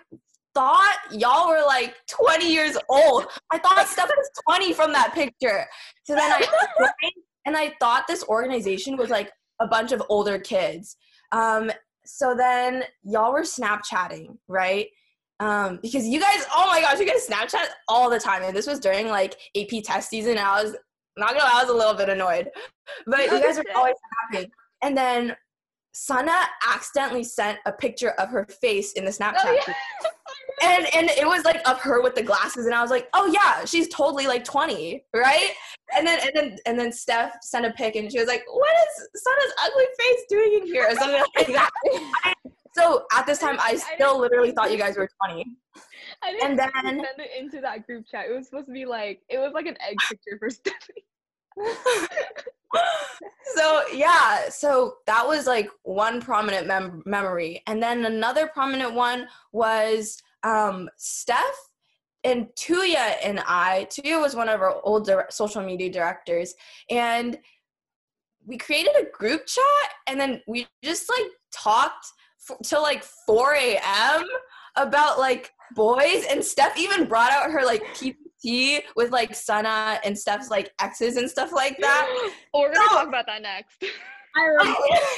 [0.53, 3.25] thought y'all were like 20 years old.
[3.51, 5.65] I thought Steph was 20 from that picture.
[6.03, 6.45] So then I
[7.45, 10.97] and I thought this organization was like a bunch of older kids.
[11.31, 11.71] Um,
[12.05, 14.87] so then y'all were Snapchatting, right?
[15.39, 18.43] Um, because you guys, oh my gosh, you guys Snapchat all the time.
[18.43, 20.31] And this was during like AP test season.
[20.31, 20.75] And I was
[21.17, 22.49] not gonna lie, I was a little bit annoyed.
[23.07, 23.95] But you guys were always
[24.29, 24.51] snapping.
[24.83, 25.35] And then
[25.93, 26.33] Sana
[26.71, 29.37] accidentally sent a picture of her face in the Snapchat.
[29.43, 29.73] Oh, yeah.
[30.63, 33.25] And and it was like of her with the glasses, and I was like, oh
[33.27, 35.51] yeah, she's totally like 20, right?
[35.95, 38.69] And then and then and then Steph sent a pic, and she was like, what
[38.87, 41.71] is Sana's ugly face doing in here, or something like that.
[42.73, 45.45] So at this time, I still literally thought you guys were 20.
[46.23, 48.27] I didn't And and then- send it into that group chat.
[48.29, 51.05] It was supposed to be like it was like an egg picture for Stephanie.
[53.55, 59.27] so yeah so that was like one prominent mem- memory and then another prominent one
[59.51, 61.43] was um steph
[62.23, 66.53] and tuya and i tuya was one of our old dir- social media directors
[66.89, 67.37] and
[68.45, 72.05] we created a group chat and then we just like talked
[72.49, 74.23] f- till like 4 a.m
[74.77, 80.17] about like boys and steph even brought out her like ppt with like sana and
[80.17, 82.97] steph's like exes and stuff like that Well, we're gonna No.
[82.97, 83.83] talk about that next.
[84.35, 85.11] i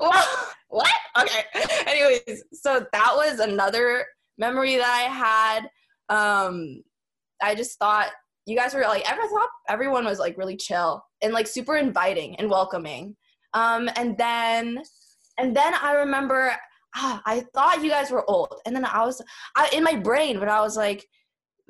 [0.00, 0.94] well, what?
[1.18, 1.42] Okay.
[1.88, 4.06] Anyways, so that was another
[4.40, 5.70] memory that I had.
[6.08, 6.82] Um,
[7.40, 8.08] I just thought
[8.46, 12.34] you guys were like, ever thought everyone was like really chill and like super inviting
[12.36, 13.16] and welcoming.
[13.54, 14.82] Um, and then,
[15.38, 16.52] and then I remember,
[16.96, 19.22] ah, I thought you guys were old, and then I was,
[19.56, 21.06] I in my brain, but I was like,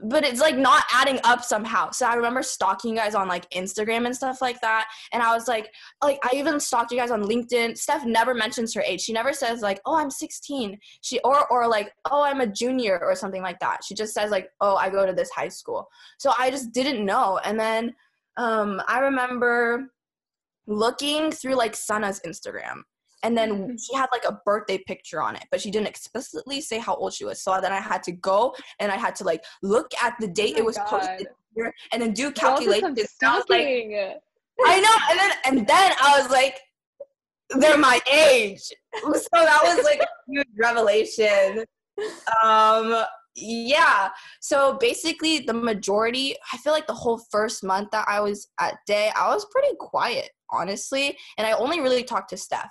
[0.04, 1.90] but it's like not adding up somehow.
[1.90, 5.34] So I remember stalking you guys on like Instagram and stuff like that, and I
[5.34, 7.76] was like like I even stalked you guys on LinkedIn.
[7.76, 9.00] Steph never mentions her age.
[9.00, 12.98] She never says like, "Oh, I'm 16." She or or like, "Oh, I'm a junior"
[13.02, 13.84] or something like that.
[13.84, 17.04] She just says like, "Oh, I go to this high school." So I just didn't
[17.04, 17.38] know.
[17.44, 17.94] And then
[18.36, 19.90] um I remember
[20.66, 22.82] looking through like Sana's Instagram.
[23.22, 26.78] And then she had like a birthday picture on it, but she didn't explicitly say
[26.78, 27.42] how old she was.
[27.42, 30.54] So then I had to go and I had to like look at the date
[30.56, 30.86] Oh it was God.
[30.86, 32.98] posted here and then do calculations.
[33.22, 33.66] I was like.
[34.62, 36.60] I know, and then and then I was like,
[37.50, 38.60] they're my age.
[39.02, 41.64] So that was like a huge revelation.
[42.44, 43.04] Um
[43.36, 44.10] yeah.
[44.40, 48.78] So basically the majority, I feel like the whole first month that I was at
[48.86, 51.16] day, I was pretty quiet, honestly.
[51.38, 52.70] And I only really talked to Steph.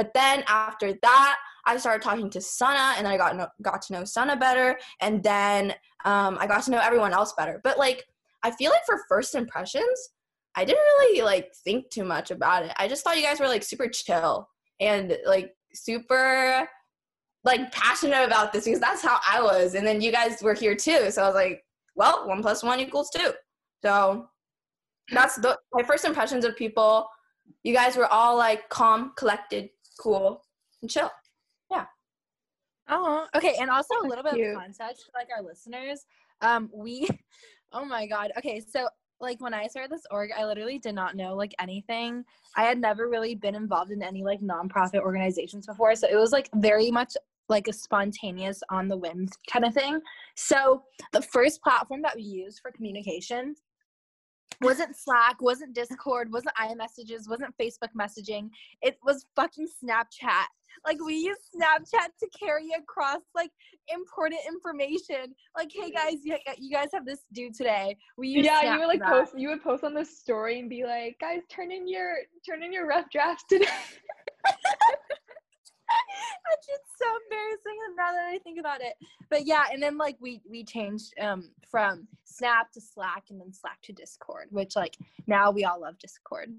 [0.00, 1.36] But then after that,
[1.66, 4.78] I started talking to Sana and I got no, got to know Sana better.
[5.02, 5.74] And then
[6.06, 7.60] um, I got to know everyone else better.
[7.62, 8.02] But like
[8.42, 10.08] I feel like for first impressions,
[10.56, 12.72] I didn't really like think too much about it.
[12.78, 14.48] I just thought you guys were like super chill
[14.80, 16.66] and like super
[17.44, 19.74] like passionate about this because that's how I was.
[19.74, 21.10] And then you guys were here too.
[21.10, 21.62] So I was like,
[21.94, 23.32] well, one plus one equals two.
[23.84, 24.30] So
[25.12, 27.06] that's the my first impressions of people.
[27.64, 29.68] You guys were all like calm, collected,
[30.00, 30.42] cool,
[30.82, 31.10] and chill.
[31.70, 31.86] Yeah.
[32.88, 33.56] Oh, okay.
[33.60, 34.48] And also a little bit Cute.
[34.48, 36.04] of context for like our listeners.
[36.40, 37.08] Um, we,
[37.72, 38.32] oh my god.
[38.38, 38.88] Okay, so
[39.20, 42.24] like when I started this org, I literally did not know like anything.
[42.56, 46.32] I had never really been involved in any like nonprofit organizations before, so it was
[46.32, 47.14] like very much
[47.50, 50.00] like a spontaneous on the whim kind of thing.
[50.36, 53.54] So the first platform that we used for communication
[54.60, 58.50] wasn't Slack, wasn't Discord, wasn't iMessages, wasn't Facebook messaging.
[58.82, 60.46] It was fucking Snapchat.
[60.86, 63.50] Like we use Snapchat to carry across like
[63.92, 65.34] important information.
[65.56, 67.96] Like, hey guys, you, you guys have this due today.
[68.16, 69.32] We yeah, Snap you would like post.
[69.36, 72.14] You would post on the story and be like, "Guys, turn in your
[72.48, 73.66] turn in your rough drafts today."
[76.50, 78.94] That's just so embarrassing now that I think about it.
[79.28, 83.52] But yeah, and then like we we changed um from Snap to Slack and then
[83.52, 86.52] Slack to Discord, which like now we all love Discord.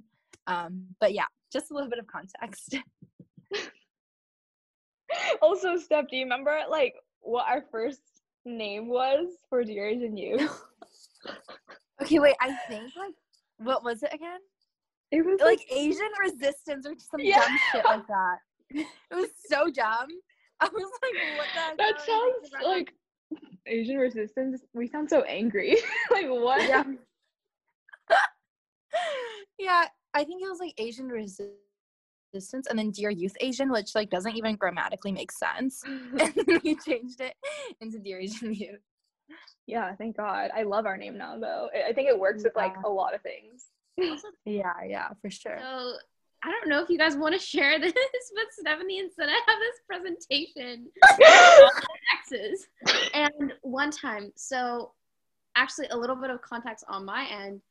[0.47, 2.75] Um, but yeah, just a little bit of context.
[5.41, 8.01] also, Steph, do you remember like what our first
[8.45, 10.63] name was for Dear Asian Youth?
[12.01, 13.13] okay, wait, I think like
[13.57, 14.39] what was it again?
[15.11, 17.39] It was Like Asian resistance or some Yeah.
[17.39, 18.37] dumb shit like that.
[18.73, 20.07] It was so dumb.
[20.59, 22.93] I was like, what the that am sounds like
[23.65, 24.61] Asian resistance.
[24.73, 25.77] We sound so angry.
[26.11, 26.61] like what?
[26.67, 26.83] yeah.
[29.59, 34.09] yeah, I think it was like Asian resistance and then Dear Youth Asian, which like
[34.09, 35.81] doesn't even grammatically make sense.
[35.85, 37.33] and then we changed it
[37.79, 38.81] into Dear Asian Youth.
[39.67, 40.49] yeah, thank God.
[40.55, 41.69] I love our name now, though.
[41.73, 43.65] I- think it works with like a lot of things.
[44.45, 45.59] Yeah, yeah, for sure.
[45.59, 45.93] So
[46.43, 47.93] I don't know if you guys want to share this,
[48.35, 50.87] but Stephanie and Senna have this presentation
[51.23, 51.69] on
[52.19, 52.67] X's.
[53.13, 54.93] And one time, so
[55.55, 57.61] actually a little bit of context on my end.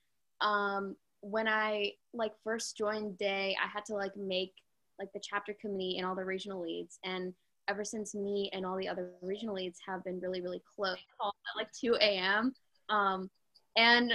[0.41, 4.53] Um, when I like first joined DAY, I had to like make
[4.99, 6.99] like the chapter committee and all the regional leads.
[7.05, 7.35] And
[7.69, 11.57] ever since me and all the other regional leads have been really, really close at
[11.57, 12.55] like 2 a.m.
[12.89, 13.31] Um,
[13.77, 14.13] and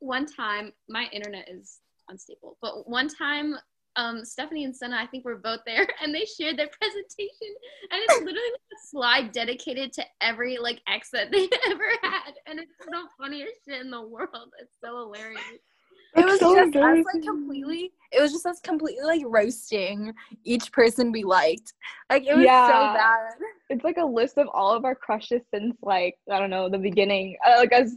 [0.00, 1.78] one time, my internet is
[2.08, 3.56] unstable, but one time,
[3.96, 7.54] um, Stephanie and Senna, I think were both there, and they shared their presentation,
[7.90, 12.34] and it's literally like a slide dedicated to every like ex that they ever had,
[12.46, 14.52] and it's the funniest shit in the world.
[14.60, 15.40] It's so hilarious.
[16.14, 20.72] It was so just us like completely it was just us completely like roasting each
[20.72, 21.74] person we liked.
[22.10, 22.66] Like it was Yeah.
[22.66, 23.32] so bad.
[23.68, 26.78] It's like a list of all of our crushes since like I don't know the
[26.78, 27.96] beginning, uh, like as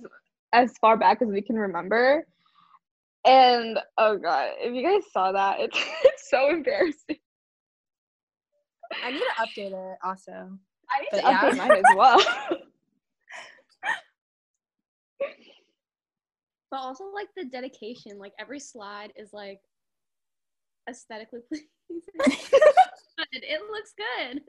[0.52, 2.26] as far back as we can remember.
[3.26, 7.18] And oh god, if you guys saw that, it's, it's so embarrassing.
[9.04, 10.32] I need to update it also.
[10.90, 11.42] I need But to yeah.
[11.42, 12.22] update mine as well.
[16.72, 19.60] But also like the dedication, like every slide is like
[20.88, 22.02] aesthetically pleasing.
[23.18, 24.42] But it looks good.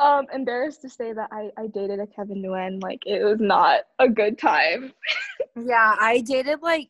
[0.00, 2.82] Um, embarrassed to say that I I dated a Kevin Nguyen.
[2.82, 4.92] Like it was not a good time.
[5.54, 6.88] Yeah, I dated like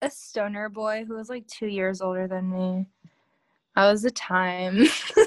[0.00, 2.86] a stoner boy who was like two years older than me.
[3.76, 4.78] That was a time.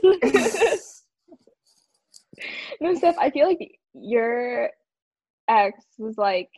[2.82, 4.72] no, Steph, I feel like your
[5.48, 6.50] ex was like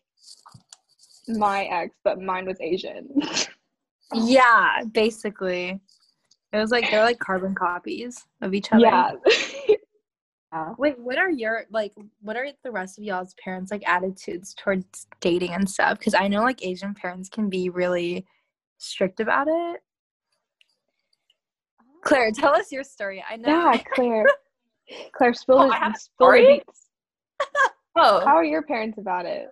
[1.27, 3.09] my ex, but mine was Asian.
[4.13, 5.79] yeah, basically.
[6.53, 8.83] It was like they're like carbon copies of each other.
[8.83, 9.11] yeah.
[10.77, 15.07] Wait, what are your like what are the rest of y'all's parents like attitudes towards
[15.21, 15.97] dating and stuff?
[15.99, 18.25] Because I know like Asian parents can be really
[18.77, 19.81] strict about it.
[22.03, 23.23] Claire, tell us your story.
[23.27, 23.71] I know.
[23.71, 24.25] Yeah, Claire.
[25.13, 26.61] Claire, spill Oh, the I spill the story?
[27.97, 29.47] Oh, How are your parents about it?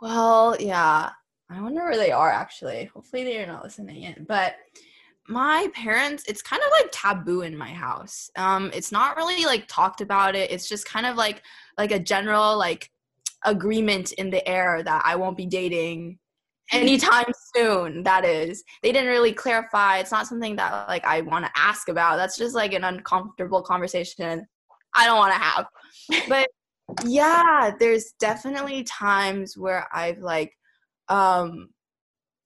[0.00, 1.10] Well, yeah.
[1.50, 2.84] I wonder where they are actually.
[2.94, 4.24] Hopefully they're not listening in.
[4.28, 4.54] But
[5.28, 8.30] my parents, it's kind of like taboo in my house.
[8.36, 10.50] Um, it's not really like talked about it.
[10.50, 11.42] It's just kind of like
[11.78, 12.90] like a general like
[13.44, 16.18] agreement in the air that I won't be dating
[16.72, 18.02] anytime soon.
[18.02, 18.64] That is.
[18.82, 19.98] They didn't really clarify.
[19.98, 22.16] It's not something that like I want to ask about.
[22.16, 24.46] That's just like an uncomfortable conversation
[24.94, 25.66] I don't want to have.
[26.28, 26.48] But
[27.04, 30.52] yeah there's definitely times where i've like
[31.08, 31.68] um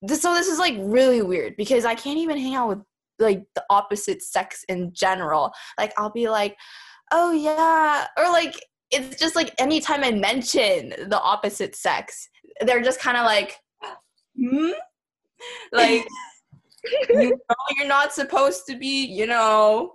[0.06, 2.78] this, so this is like really weird because i can't even hang out with
[3.18, 5.52] like the opposite sex in general.
[5.78, 6.56] Like i'll be like
[7.12, 8.54] oh yeah or like
[8.90, 12.28] it's just like anytime i mention the opposite sex
[12.60, 13.56] they're just kind of like
[14.36, 14.70] hmm?
[15.72, 16.06] Like
[17.10, 19.94] you know you're not supposed to be you know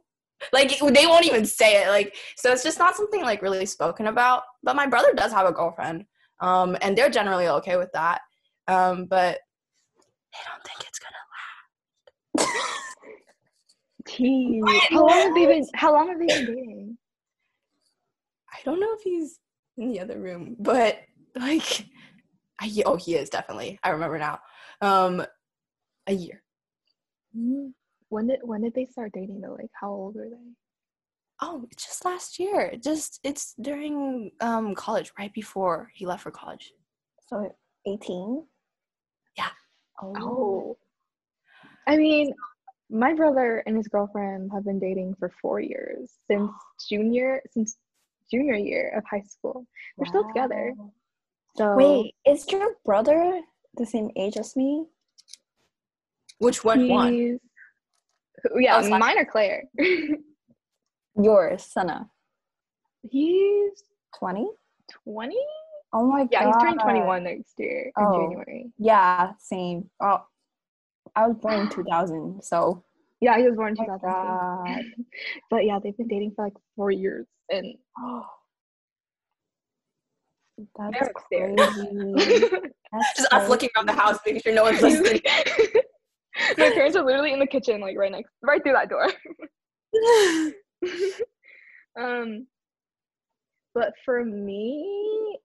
[0.54, 4.08] like they won't even say it like so it's just not something like really spoken
[4.08, 6.06] about but my brother does have a girlfriend
[6.40, 8.22] um and they're generally okay with that
[8.68, 9.40] um but
[10.34, 11.24] they don't think it's gonna
[12.46, 12.58] last.
[14.08, 14.62] Tea.
[14.92, 16.98] How long have they been how long have they been dating?
[18.54, 19.40] i don't know if he's
[19.78, 21.00] in the other room but
[21.36, 21.86] like
[22.60, 24.40] I, oh he is definitely i remember now
[24.82, 25.26] um
[26.08, 26.44] a year
[28.10, 29.54] When did when did they start dating though?
[29.54, 30.52] Like how old were they?
[31.42, 32.74] Oh, it's just last year.
[32.84, 36.74] Just it's during um college, right before he left for college.
[37.28, 37.56] So
[37.88, 38.44] 18?
[40.02, 40.10] Yeah.
[40.10, 40.14] Oh.
[40.20, 40.78] Oh.
[41.88, 42.34] I mean,
[42.90, 46.52] my brother and his girlfriend have been dating for four years since
[46.90, 47.78] junior since
[48.30, 49.66] junior year of high school.
[49.98, 50.74] They're still together.
[51.58, 53.42] So Wait, is your brother
[53.76, 54.86] the same age as me?
[56.40, 57.14] Which one won?
[57.14, 57.40] he's-
[58.56, 59.00] Yeah, Oh, sorry.
[59.00, 59.64] mine are Claire.
[61.22, 62.10] Yours, Sana.
[63.10, 63.72] he's
[64.18, 64.48] 20?
[65.04, 65.36] 20?
[65.94, 66.48] Oh my Yeah, god.
[66.48, 68.16] he's turning 21 next year in Oh.
[68.16, 68.72] January.
[68.78, 69.90] Yeah, same.
[70.02, 70.24] Oh,
[71.16, 72.84] I was born in 2000, so.
[73.20, 74.84] Yeah, he was born in Oh god.
[75.50, 77.76] but yeah, they've been dating for like four years and
[80.78, 82.50] That's they're crazy.
[82.92, 85.22] That's Just us looking around the house, making sure no one's listening.
[86.58, 89.12] my parents are literally in the kitchen, like right next, right through that door.
[92.00, 92.46] um,
[93.74, 95.38] but for me,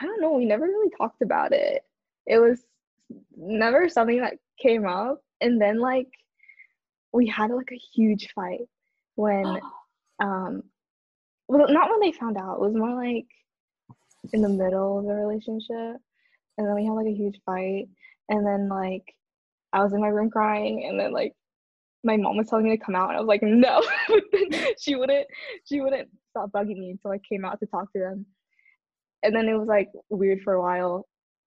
[0.00, 0.32] I don't know.
[0.32, 1.82] We never really talked about it.
[2.26, 2.60] It was
[3.36, 6.08] never something that came up, and then like
[7.12, 8.68] we had like a huge fight
[9.14, 9.44] when
[10.22, 10.62] um
[11.48, 13.26] well not when they found out it was more like
[14.32, 15.96] in the middle of the relationship
[16.58, 17.88] and then we had like a huge fight
[18.28, 19.14] and then like
[19.72, 21.34] i was in my room crying and then like
[22.04, 23.82] my mom was telling me to come out and i was like no
[24.78, 25.26] she wouldn't
[25.64, 28.26] she wouldn't stop bugging me until i came out to talk to them
[29.22, 31.06] and then it was like weird for a while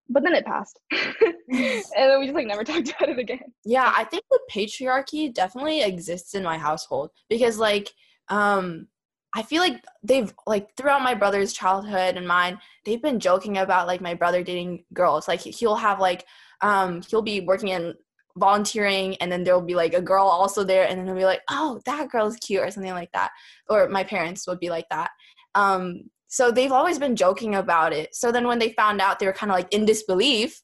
[0.10, 3.94] but then it passed and then we just like never talked about it again yeah,
[3.96, 7.90] I think the patriarchy definitely exists in my household because like
[8.30, 8.88] um
[9.34, 13.88] I feel like they've like throughout my brother's childhood and mine, they've been joking about
[13.88, 15.28] like my brother dating girls.
[15.28, 16.26] Like he'll have like
[16.62, 17.94] um he'll be working in
[18.38, 21.42] volunteering and then there'll be like a girl also there and then they'll be like,
[21.50, 23.32] "Oh, that girl's cute" or something like that.
[23.70, 25.12] Or my parents would be like that.
[25.56, 28.16] Um so they've always been joking about it.
[28.16, 30.62] So then when they found out they were kind of like in disbelief,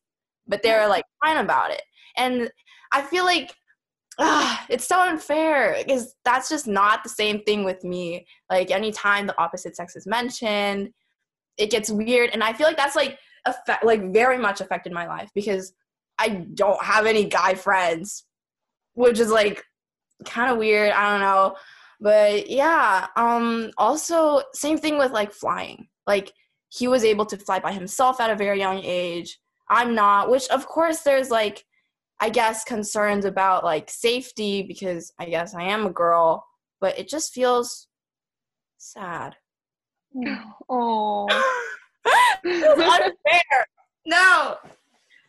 [0.47, 1.81] but they're like fine about it.
[2.15, 2.49] And
[2.93, 3.53] I feel like
[4.17, 8.25] ah, it's so unfair because that's just not the same thing with me.
[8.49, 10.91] Like anytime the opposite sex is mentioned,
[11.57, 15.05] it gets weird, and I feel like that's like affect like very much affected my
[15.05, 15.73] life because
[16.17, 18.23] I don't have any guy friends,
[18.93, 19.65] which is like
[20.23, 20.93] kind of weird.
[20.93, 21.55] I don't know,
[21.99, 23.07] but yeah.
[23.15, 23.71] Um.
[23.77, 25.87] Also, same thing with like flying.
[26.05, 26.33] Like
[26.69, 29.39] he was able to fly by himself at a very young age.
[29.69, 31.65] I'm not, which of course there's like
[32.19, 36.45] I guess concerns about like safety because I guess I am a girl,
[36.81, 37.87] but it just feels
[38.77, 39.35] sad.
[40.69, 41.27] oh
[42.43, 43.67] feels unfair.
[44.05, 44.57] No.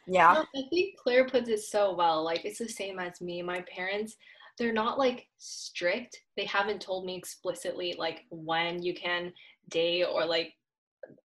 [0.07, 0.33] Yeah.
[0.35, 2.25] No, I think Claire puts it so well.
[2.25, 3.43] Like it's the same as me.
[3.43, 4.17] My parents,
[4.59, 6.19] they're not like strict.
[6.37, 9.33] They haven't told me explicitly like when you can
[9.71, 10.53] date or like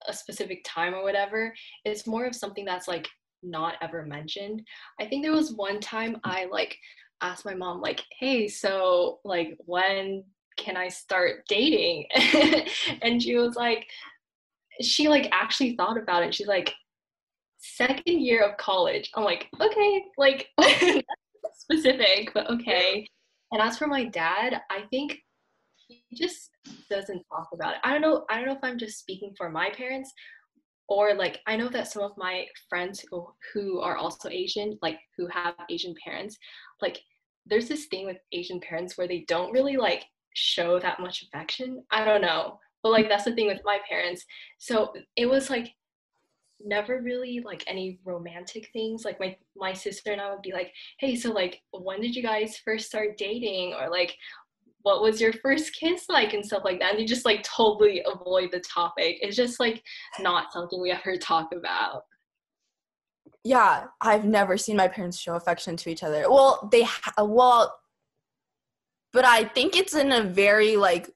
[0.08, 1.54] a specific time or whatever.
[1.86, 3.08] It's more of something that's like
[3.42, 4.62] not ever mentioned.
[5.00, 6.78] I think there was one time I like
[7.22, 10.24] asked my mom like, "Hey, so like when
[10.58, 12.08] can I start dating?"
[13.02, 13.88] and she was like
[14.82, 16.34] she like actually thought about it.
[16.34, 16.74] She's like
[17.58, 19.10] second year of college.
[19.16, 20.50] I'm like, okay, like
[21.56, 23.08] specific, but okay.
[23.54, 25.20] And as for my dad, I think
[25.88, 26.50] he just
[26.90, 27.80] doesn't talk about it.
[27.84, 28.26] I don't know.
[28.30, 30.12] I don't know if I'm just speaking for my parents
[30.90, 34.98] or like I know that some of my friends who, who are also Asian, like
[35.16, 36.36] who have Asian parents,
[36.82, 37.00] like
[37.46, 41.84] there's this thing with Asian parents where they don't really like show that much affection.
[41.92, 42.60] I don't know.
[42.82, 44.26] But like that's the thing with my parents.
[44.58, 45.74] So it was like
[46.64, 49.06] never really like any romantic things.
[49.06, 52.24] Like my my sister and i would be like hey so like when did you
[52.24, 53.74] guys first start dating?
[53.80, 54.16] or like
[54.82, 56.34] what was your first kiss like?
[56.34, 56.92] and stuff like that.
[56.92, 59.18] And you just like totally avoid the topic.
[59.22, 59.82] It's just like
[60.20, 62.04] not something we ever talk about.
[63.46, 66.26] Yeah, I've never seen my parents show affection to each other.
[66.30, 67.74] Well, they ha- well
[69.14, 71.10] but I think it's in a very like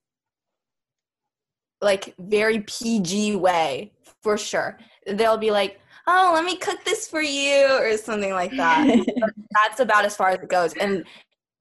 [1.81, 3.91] like very PG way
[4.21, 4.77] for sure.
[5.07, 9.05] They'll be like, "Oh, let me cook this for you" or something like that.
[9.51, 10.73] That's about as far as it goes.
[10.73, 11.05] And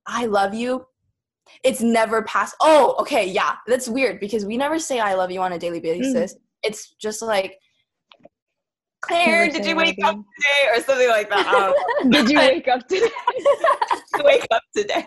[0.07, 0.87] I love you.
[1.63, 2.57] It's never past.
[2.61, 3.57] Oh, okay, yeah.
[3.67, 6.35] That's weird because we never say I love you on a daily basis.
[6.63, 7.59] It's just like
[9.01, 11.73] Claire, did you wake up today or something like that?
[12.11, 13.09] Did you wake up today
[14.17, 15.07] to wake up today.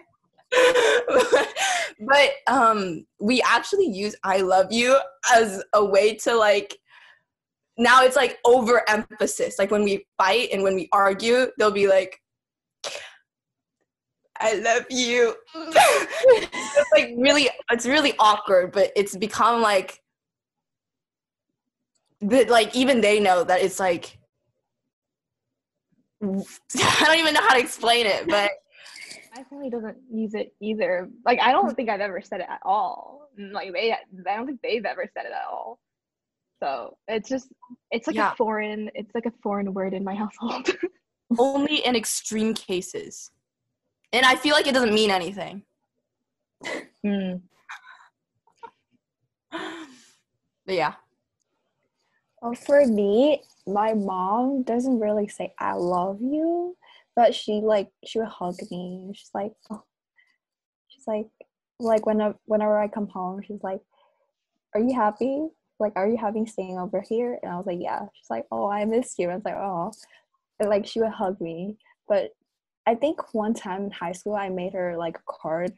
[2.00, 4.98] but um we actually use I love you
[5.34, 6.76] as a way to like
[7.80, 9.57] now it's like overemphasis.
[9.57, 12.19] Like when we fight and when we argue, they'll be like
[14.41, 15.36] I love you.
[15.55, 20.01] it's like really, it's really awkward, but it's become like,
[22.21, 24.17] but like even they know that it's like,
[26.23, 28.51] I don't even know how to explain it, but
[29.36, 31.09] My family doesn't use it either.
[31.25, 33.30] Like I don't think I've ever said it at all.
[33.38, 35.80] Like they, I don't think they've ever said it at all.
[36.62, 37.47] So it's just,
[37.91, 38.34] it's like Yeah.
[38.34, 40.70] a foreign, it's like a foreign word in my household.
[41.38, 43.32] only in extreme cases.
[44.12, 45.64] And I feel like it doesn't mean anything.
[47.05, 47.41] Mm.
[50.66, 50.93] But yeah.
[52.41, 56.78] Well, for me, my mom doesn't really say "I love you,"
[57.16, 59.12] but she like she would hug me.
[59.16, 59.84] She's like, oh.
[60.89, 61.28] she's like,
[61.80, 63.82] like whenever whenever I come home, she's like,
[64.76, 65.47] "Are you happy?
[65.80, 68.69] Like, are you having staying over here?" And I was like, "Yeah." She's like, "Oh,
[68.69, 69.91] I miss you." I was like, "Oh,"
[70.59, 71.77] and, like she would hug me.
[72.07, 72.32] But
[72.86, 75.77] I think one time in high school, I made her like a card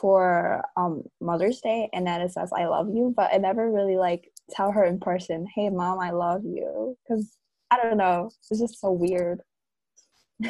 [0.00, 3.96] for um Mother's Day, and then it says "I love you," but I never really
[3.96, 7.36] like tell her in person, "Hey, mom, I love you," because
[7.70, 9.40] I don't know, it's just so weird.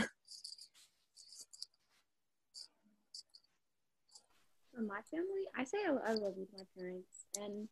[4.76, 7.68] My family, I say I, I love you to my parents, and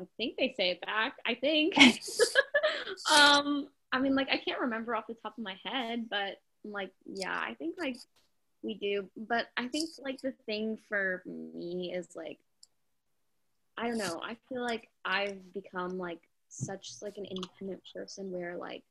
[0.00, 1.14] I think they say it back.
[1.26, 1.76] I think.
[3.12, 6.90] um, I mean, like I can't remember off the top of my head, but like,
[7.06, 7.96] yeah, I think like
[8.62, 9.08] we do.
[9.16, 12.38] But I think like the thing for me is like,
[13.76, 14.20] I don't know.
[14.22, 18.82] I feel like I've become like such like an independent person where like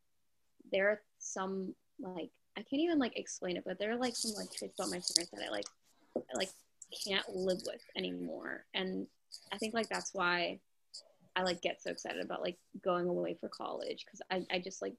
[0.71, 4.33] there are some like I can't even like explain it, but there are like some
[4.35, 5.65] like traits about my parents that I like
[6.15, 6.49] I, like
[6.91, 9.07] can't live with anymore and
[9.51, 10.59] i think like that's why
[11.35, 14.81] i like get so excited about like going away for college because I, I just
[14.81, 14.93] like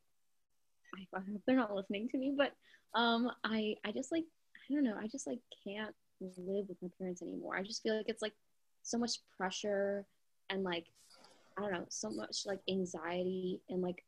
[0.95, 2.53] I, hope they're not listening to me but
[2.99, 4.25] um i i just like
[4.57, 5.95] i don't know i just like can't
[6.37, 7.57] live with my parents anymore.
[7.57, 8.35] I just feel like it's like
[8.83, 10.07] so much pressure
[10.51, 10.87] and like
[11.57, 14.05] i don't know so much like anxiety and like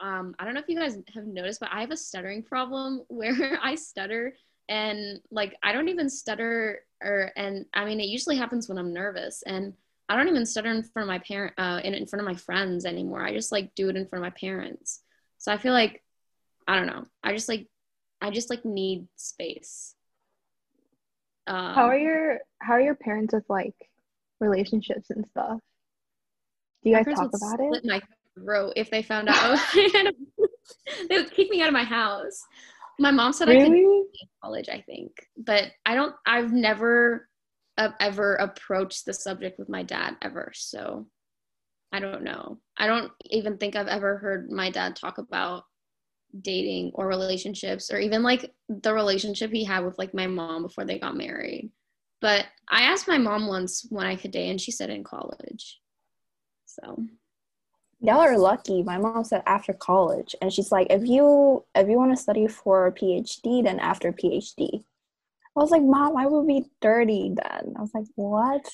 [0.00, 3.02] um i don't know if you guys have noticed but i have a stuttering problem
[3.08, 4.34] where i stutter
[4.68, 8.92] and like I don't even stutter or and I mean it usually happens when I'm
[8.92, 9.74] nervous and
[10.12, 12.38] I don't even stutter in front of my parent uh in, in front of my
[12.38, 13.22] friends anymore.
[13.22, 15.00] I just like do it in front of my parents.
[15.38, 16.02] So I feel like
[16.68, 17.04] I don't know.
[17.22, 17.66] I just like
[18.20, 19.94] I just like need space.
[21.46, 23.74] Um, how are your How are your parents with like
[24.40, 25.58] relationships and stuff?
[26.84, 27.84] Do you guys talk about it?
[27.84, 28.00] my
[28.34, 29.58] throat if they found out.
[31.08, 32.44] They would kick me out of my house.
[32.98, 33.82] My mom said I could Really?
[33.82, 35.10] in college, I think.
[35.36, 37.28] But I don't, I've never
[37.78, 40.52] ever approached the subject with my dad ever.
[40.54, 41.06] So
[41.92, 42.58] I don't know.
[42.76, 45.64] I don't even think I've ever heard my dad talk about
[46.40, 50.84] dating or relationships or even like the relationship he had with like my mom before
[50.84, 51.70] they got married.
[52.20, 55.80] But I asked my mom once when I could date and she said in college.
[56.66, 57.04] So
[58.04, 58.82] Y'all are lucky.
[58.82, 62.48] My mom said after college, and she's like, if you if you want to study
[62.48, 64.82] for a PhD, then after PhD.
[65.56, 67.74] I was like, Mom, I will be thirty then.
[67.76, 68.66] I was like, what?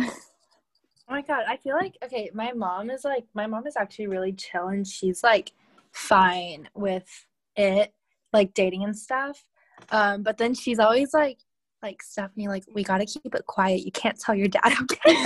[0.00, 4.08] Oh my god, I feel like okay, my mom is like my mom is actually
[4.08, 5.52] really chill and she's like
[5.90, 7.26] fine with
[7.56, 7.94] it,
[8.32, 9.42] like dating and stuff.
[9.90, 11.38] Um, but then she's always like
[11.82, 13.84] like Stephanie, like, we gotta keep it quiet.
[13.84, 15.16] You can't tell your dad, okay?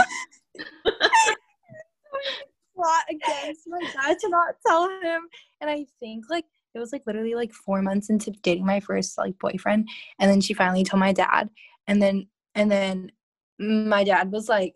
[2.75, 5.29] plot against my dad to not tell him.
[5.61, 6.45] And I think like
[6.75, 9.89] it was like literally like four months into dating my first like boyfriend.
[10.19, 11.51] And then she finally told my dad.
[11.87, 13.13] And then and then
[13.59, 14.75] my dad was like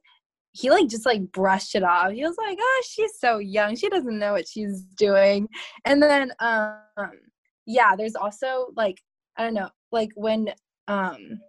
[0.53, 2.13] he like just like brushed it off.
[2.13, 3.77] He was like, "Oh, she's so young.
[3.77, 5.49] She doesn't know what she's doing."
[5.85, 6.81] And then um
[7.67, 9.01] yeah, there's also like
[9.37, 10.53] I don't know, like when
[10.89, 11.41] um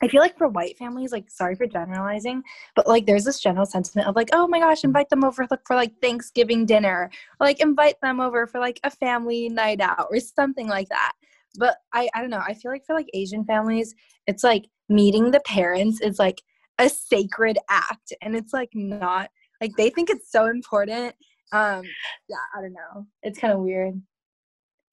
[0.00, 2.42] I feel like for white families, like sorry for generalizing,
[2.76, 5.76] but like there's this general sentiment of like, oh my gosh, invite them over for,
[5.76, 10.20] like Thanksgiving dinner, or like invite them over for like a family night out or
[10.20, 11.12] something like that.
[11.58, 12.42] But I I don't know.
[12.46, 13.94] I feel like for like Asian families,
[14.26, 16.42] it's like meeting the parents is like
[16.78, 19.30] a sacred act, and it's like not
[19.60, 21.14] like they think it's so important.
[21.52, 21.82] Um,
[22.28, 23.06] yeah, I don't know.
[23.22, 24.00] It's kind of weird.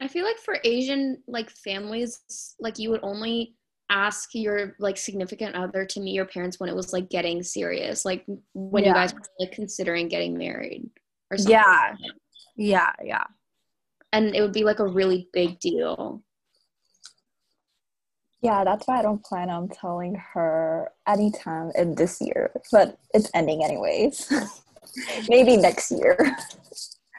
[0.02, 2.22] I feel like for Asian like families,
[2.60, 3.56] like you would only
[3.90, 8.06] ask your like significant other to meet your parents when it was like getting serious,
[8.06, 10.90] like when you guys were like considering getting married
[11.32, 11.54] or something.
[11.54, 11.96] Yeah,
[12.56, 13.24] yeah, yeah.
[14.12, 16.24] And it would be like a really big deal.
[18.42, 22.52] Yeah, that's why I don't plan on telling her anytime in this year.
[22.72, 24.32] But it's ending anyways.
[25.30, 26.38] Maybe next year.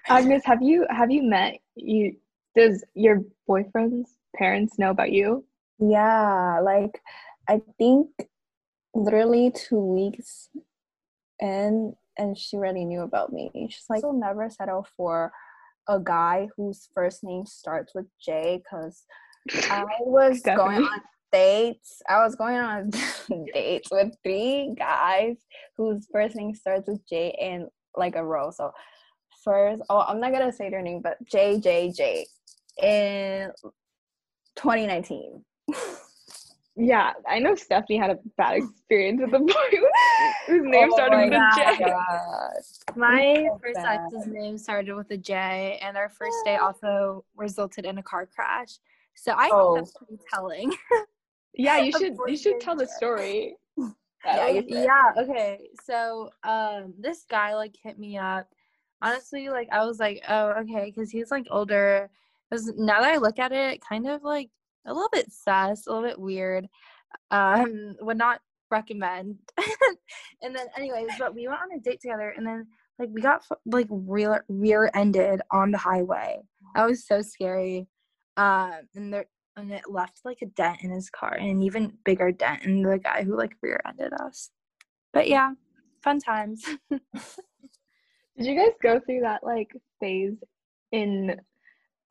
[0.09, 2.17] Agnes, have you have you met you?
[2.55, 5.45] Does your boyfriend's parents know about you?
[5.79, 7.01] Yeah, like
[7.49, 8.09] I think
[8.95, 10.49] literally two weeks
[11.41, 13.51] in, and she already knew about me.
[13.71, 15.33] She's like, "I'll never settle for
[15.89, 19.05] a guy whose first name starts with J," because
[19.71, 21.01] I was going on
[21.33, 22.01] dates.
[22.09, 22.91] I was going on
[23.55, 25.37] dates with three guys
[25.77, 28.51] whose first name starts with J in like a row.
[28.51, 28.73] So
[29.45, 32.27] first, oh, I'm not gonna say their name, but J J J
[32.83, 33.51] in
[34.57, 35.45] 2019.
[36.79, 39.53] Yeah, I know Stephanie had a bad experience with a boy
[40.47, 41.85] whose name Oh started with a J.
[41.85, 42.51] God.
[42.97, 44.01] My so first bad.
[44.13, 48.27] ex's name started with a J, and our first day also resulted in a car
[48.27, 48.79] crash.
[49.15, 49.77] So I Oh.
[49.77, 50.71] think that's pretty telling.
[51.55, 53.57] Yeah, you should you should tell the story.
[53.79, 53.87] Yeah,
[54.25, 54.85] That you was- should.
[54.85, 55.61] yeah, okay.
[55.83, 58.49] So um this guy like hit me up.
[59.01, 62.11] Honestly, like I was like, oh, okay, because he's like older.
[62.51, 64.51] Because now that I look at it, kind of like
[64.87, 66.69] a little bit sus, a little bit weird.
[67.31, 69.39] Um, would not recommend.
[70.43, 72.67] and then anyways, but we went on a date together and then
[72.99, 76.41] like we got like rear rear ended on the highway.
[76.75, 77.87] That was so scary.
[78.37, 79.27] Um and there
[79.57, 82.83] and it left like a dent in his car and an even bigger dent in
[82.83, 84.51] the guy who like rear ended us.
[85.13, 85.53] But yeah,
[86.03, 86.65] fun times.
[86.91, 87.01] Did
[88.47, 90.37] you guys go through that like phase
[90.93, 91.41] in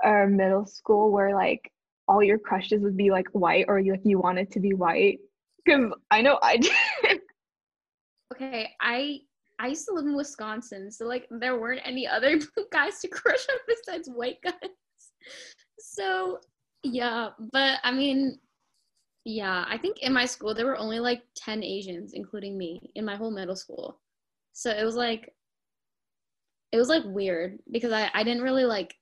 [0.03, 1.71] our middle school where like
[2.07, 5.19] all your crushes would be like white or like you wanted to be white?
[5.63, 6.71] Because I know I did.
[8.33, 9.19] Okay, I
[9.59, 12.39] I used to live in Wisconsin, so like there weren't any other
[12.71, 14.71] guys to crush on besides white guys.
[15.79, 16.39] So
[16.83, 18.39] yeah, but I mean,
[19.25, 23.05] yeah, I think in my school there were only like ten Asians, including me, in
[23.05, 24.01] my whole middle school.
[24.53, 25.33] So it was like
[26.71, 28.95] it was like weird because I I didn't really like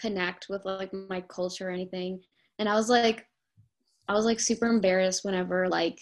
[0.00, 2.20] connect with like my culture or anything,
[2.58, 3.26] and I was like
[4.08, 6.00] I was like super embarrassed whenever like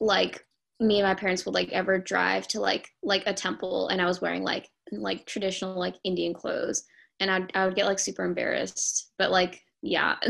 [0.00, 0.44] like
[0.80, 4.06] me and my parents would like ever drive to like like a temple and I
[4.06, 6.84] was wearing like like traditional like Indian clothes.
[7.20, 9.12] And I'd, I would get like super embarrassed.
[9.18, 10.16] But like yeah.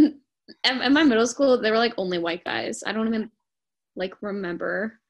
[0.63, 2.83] And at my middle school they were like only white guys.
[2.87, 3.31] I don't even
[3.97, 5.01] like remember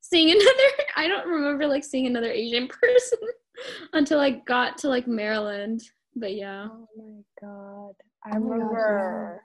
[0.00, 3.18] seeing another I don't remember like seeing another Asian person
[3.94, 5.82] until I got to like Maryland
[6.16, 7.94] but yeah Oh my god.
[8.24, 9.42] I Oh my gosh, remember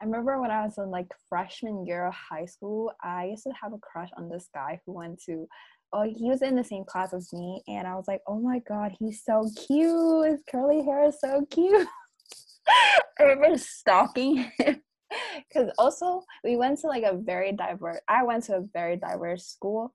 [0.00, 3.52] I remember when I was in like freshman year of high school, I used to
[3.60, 5.46] have a crush on this guy who went to
[5.92, 8.60] oh he was in the same class as me and I was like, oh my
[8.60, 10.26] god, he's so cute.
[10.26, 11.86] His curly hair is so cute.
[13.18, 14.82] I remember stalking him.
[15.52, 19.46] Cause also we went to like a very diverse I went to a very diverse
[19.46, 19.92] school,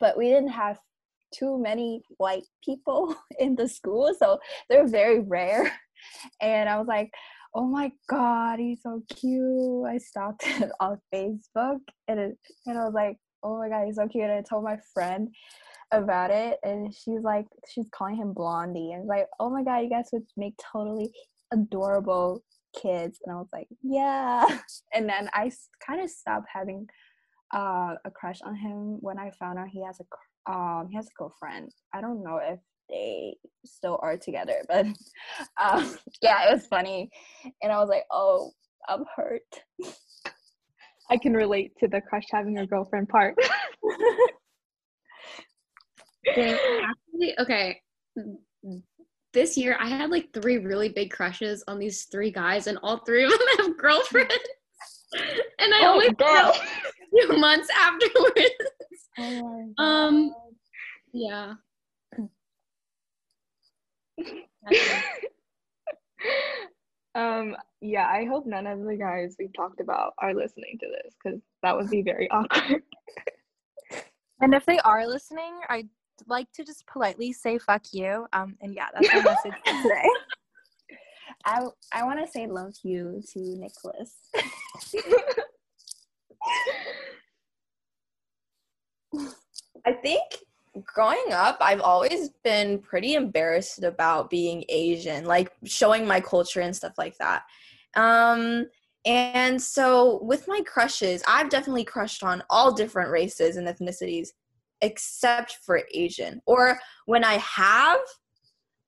[0.00, 0.78] but we didn't have
[1.32, 5.72] too many white people in the school, so they're very rare.
[6.40, 7.10] And I was like,
[7.54, 9.84] oh my god, he's so cute.
[9.86, 13.96] I stalked it on Facebook and it, and I was like, oh my god, he's
[13.96, 14.24] so cute.
[14.24, 15.28] And I told my friend
[15.92, 19.90] about it and she's like she's calling him Blondie and like, oh my god, you
[19.90, 21.12] guys would make totally
[21.52, 22.42] adorable
[22.80, 23.18] kids.
[23.24, 24.44] And I was like, yeah.
[24.94, 25.50] And then I
[25.84, 26.86] kind of stopped having
[27.54, 30.04] uh, a crush on him when I found out he has a
[30.48, 31.70] um he has a girlfriend.
[31.94, 34.86] I don't know if they still are together, but
[35.62, 37.10] um yeah, it was funny.
[37.62, 38.50] And I was like, oh,
[38.88, 39.42] I'm hurt.
[41.10, 43.34] I can relate to the crush having a girlfriend part.
[46.36, 47.80] Dang, actually, okay.
[49.32, 52.98] This year, I had like three really big crushes on these three guys, and all
[52.98, 54.34] three of them have girlfriends.
[55.14, 56.52] and I Oh, only girl.
[56.52, 58.69] a few months afterwards.
[59.20, 60.34] Oh Um,
[61.12, 61.54] yeah.
[67.14, 71.14] um yeah, I hope none of the guys we've talked about are listening to this
[71.22, 72.82] because that would be very awkward.
[74.40, 75.88] And if they are listening, I'd
[76.26, 78.26] like to just politely say fuck you.
[78.32, 80.08] Um, and yeah, that's my message for today.
[81.44, 84.14] I I want to say love you to Nicholas.
[89.86, 90.22] I think
[90.84, 96.74] growing up, I've always been pretty embarrassed about being Asian, like showing my culture and
[96.74, 97.42] stuff like that.
[97.94, 98.66] Um,
[99.04, 104.28] and so with my crushes, I've definitely crushed on all different races and ethnicities
[104.82, 106.40] except for Asian.
[106.46, 108.00] Or when I have,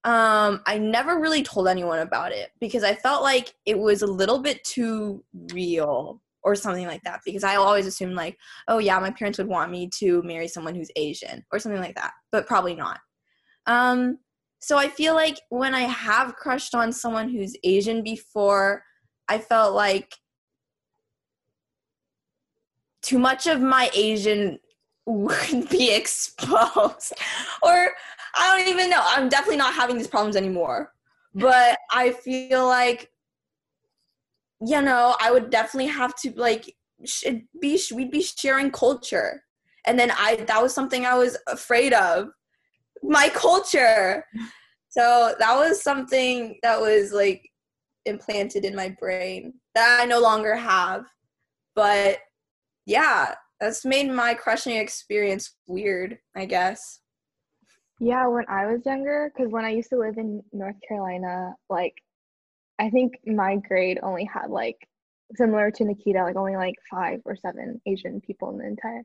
[0.05, 4.07] um, I never really told anyone about it because I felt like it was a
[4.07, 8.37] little bit too real or something like that because I always assumed like
[8.69, 11.95] oh yeah my parents would want me to marry someone who's asian or something like
[11.95, 12.99] that but probably not
[13.67, 14.19] um
[14.61, 18.83] so i feel like when i have crushed on someone who's asian before
[19.29, 20.15] I felt like
[23.03, 24.59] too much of my Asian
[25.07, 27.15] would be exposed.
[27.63, 27.91] or
[28.35, 29.01] I don't even know.
[29.03, 30.93] I'm definitely not having these problems anymore.
[31.35, 33.11] But I feel like
[34.65, 39.43] you know, I would definitely have to like should be we'd be sharing culture.
[39.87, 42.29] And then I that was something I was afraid of.
[43.03, 44.25] My culture.
[44.89, 47.49] So that was something that was like
[48.05, 51.07] implanted in my brain that I no longer have.
[51.75, 52.19] But
[52.87, 57.01] yeah, that's made my crushing experience weird, I guess.
[58.01, 61.95] Yeah, when I was younger, because when I used to live in North Carolina, like
[62.79, 64.77] I think my grade only had like
[65.35, 69.03] similar to Nikita, like only like five or seven Asian people in the entire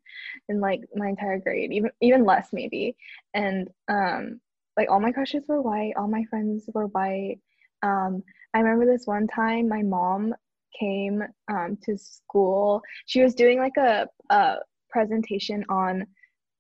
[0.49, 2.95] in like my entire grade, even even less maybe.
[3.33, 4.39] And um
[4.77, 7.37] like all my crushes were white, all my friends were white.
[7.83, 10.33] Um I remember this one time my mom
[10.79, 12.81] came um, to school.
[13.05, 14.57] She was doing like a, a
[14.89, 16.05] presentation on,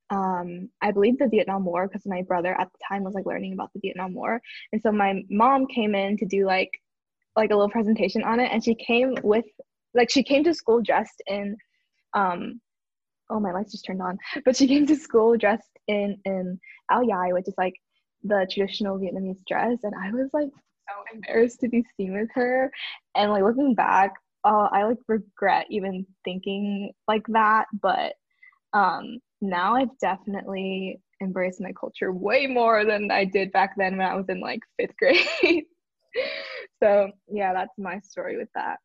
[0.09, 3.53] um, I believe, the Vietnam War because my brother at the time was like learning
[3.53, 4.41] about the Vietnam War,
[4.71, 6.71] and so my mom came in to do like
[7.37, 9.45] like a little presentation on it, and she came with
[9.93, 11.55] like she came to school dressed in,
[12.13, 12.59] um,
[13.29, 16.59] oh my lights just turned on, but she came to school dressed in in
[16.91, 17.75] ao dai, which is like
[18.23, 20.49] the traditional Vietnamese dress, and I was like
[20.89, 22.71] so embarrassed to be seen with her.
[23.15, 24.13] And like looking back,
[24.43, 27.65] uh, I like regret even thinking like that.
[27.81, 28.13] But
[28.73, 34.07] um, now I've definitely embraced my culture way more than I did back then when
[34.07, 35.65] I was in like fifth grade.
[36.83, 38.77] so yeah, that's my story with that.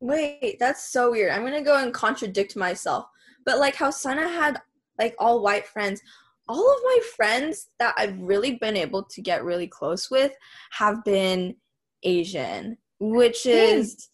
[0.00, 1.32] Wait, that's so weird.
[1.32, 3.06] I'm gonna go and contradict myself.
[3.46, 4.60] But like how Sana had
[4.98, 6.00] like all white friends,
[6.48, 10.32] all of my friends that I've really been able to get really close with
[10.72, 11.56] have been
[12.02, 14.08] Asian, which is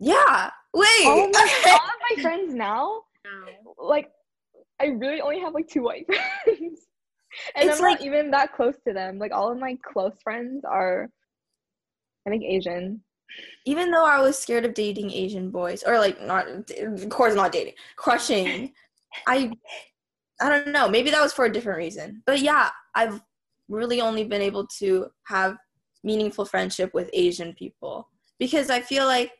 [0.00, 0.50] yeah.
[0.74, 3.02] Wait, all of, my, all of my friends now,
[3.78, 4.10] like,
[4.80, 6.06] I really only have like two white
[6.44, 6.87] friends,
[7.54, 9.18] and it's I'm like, not even that close to them.
[9.18, 11.08] Like, all of my close friends are,
[12.26, 13.02] I think, Asian.
[13.66, 17.52] Even though I was scared of dating Asian boys, or like not, of course, not
[17.52, 18.72] dating, crushing.
[19.26, 19.52] I
[20.40, 20.88] I don't know.
[20.88, 22.22] Maybe that was for a different reason.
[22.24, 23.20] But yeah, I've
[23.68, 25.56] really only been able to have
[26.02, 28.08] meaningful friendship with Asian people
[28.38, 29.32] because I feel like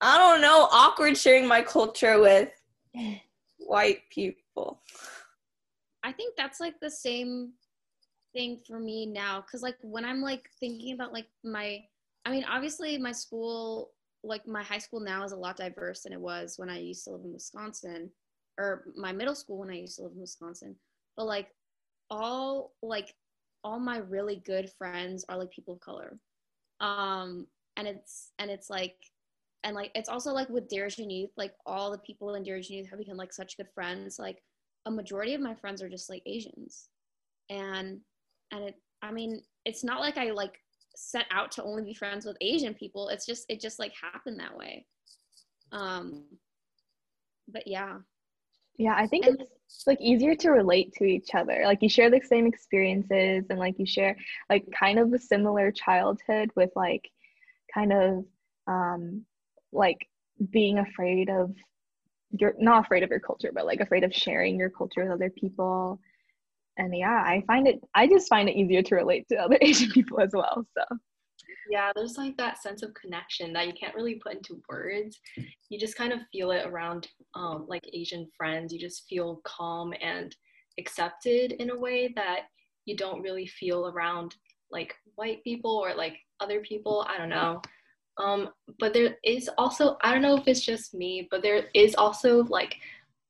[0.00, 2.48] I don't know, awkward sharing my culture with
[3.58, 4.38] white people.
[6.02, 7.52] I think that's like the same
[8.32, 11.84] thing for me now cuz like when I'm like thinking about like my
[12.24, 13.92] I mean obviously my school
[14.22, 17.04] like my high school now is a lot diverse than it was when I used
[17.04, 18.10] to live in Wisconsin
[18.58, 20.76] or my middle school when I used to live in Wisconsin.
[21.16, 21.48] But like
[22.10, 23.14] all like
[23.64, 26.18] all my really good friends are like people of color.
[26.80, 27.46] Um
[27.76, 28.96] and it's and it's like
[29.64, 32.56] and like it's also like with Dear Asian Youth, like all the people in Dear
[32.56, 34.18] Asian Youth have become like such good friends.
[34.18, 34.42] Like
[34.86, 36.88] a majority of my friends are just like Asians.
[37.48, 38.00] And
[38.52, 40.58] and it I mean, it's not like I like
[40.96, 43.08] set out to only be friends with Asian people.
[43.08, 44.86] It's just it just like happened that way.
[45.72, 46.24] Um
[47.48, 47.98] but yeah.
[48.78, 51.62] Yeah, I think and, it's like easier to relate to each other.
[51.64, 54.16] Like you share the same experiences and like you share
[54.48, 57.08] like kind of a similar childhood with like
[57.72, 58.24] kind of
[58.66, 59.24] um
[59.72, 60.06] like
[60.50, 61.54] being afraid of
[62.38, 65.30] you're not afraid of your culture, but like afraid of sharing your culture with other
[65.30, 66.00] people.
[66.76, 69.90] And yeah i find it i just find it easier to relate to other asian
[69.90, 70.96] people as well so.
[71.68, 75.20] Yeah there's like that sense of connection that you can't really put into words.
[75.68, 78.72] You just kind of feel it around um, like asian friends.
[78.72, 80.34] You just feel calm and
[80.78, 82.42] accepted in a way that
[82.86, 84.34] you don't really feel around
[84.70, 87.06] like white people or like other people.
[87.08, 87.60] I don't know
[88.22, 91.94] um, but there is also i don't know if it's just me but there is
[91.94, 92.76] also like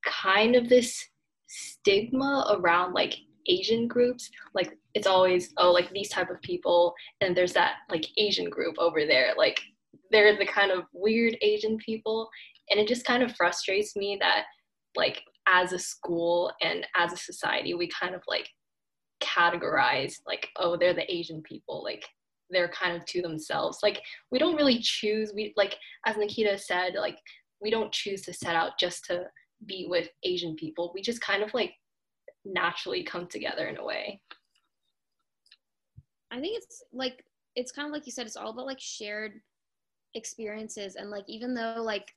[0.05, 1.05] kind of this
[1.49, 3.15] stigma around like
[3.47, 8.07] Asian groups, like it's always oh like these type of people, and there's that like
[8.17, 9.61] Asian group over there, like
[10.11, 12.29] they're the kind of weird Asian people,
[12.71, 14.45] and it just kind of frustrates me that
[14.97, 18.49] like as a school and as a society we kind of like
[19.21, 21.83] categorize like oh they're the Asian people.
[21.83, 22.05] Like
[22.51, 23.79] they're kind of to themselves.
[23.83, 25.77] Like we don't really choose we like
[26.07, 27.19] as Nikita said like
[27.61, 29.25] we don't choose to set out just to
[29.67, 30.91] be with Asian people.
[30.95, 31.73] We just kind of like
[32.45, 34.21] naturally come together in a way.
[36.31, 37.25] I think it's like
[37.57, 39.33] it's kind of like you said, it's all about like shared
[40.15, 40.97] experiences.
[40.97, 42.09] And like even though like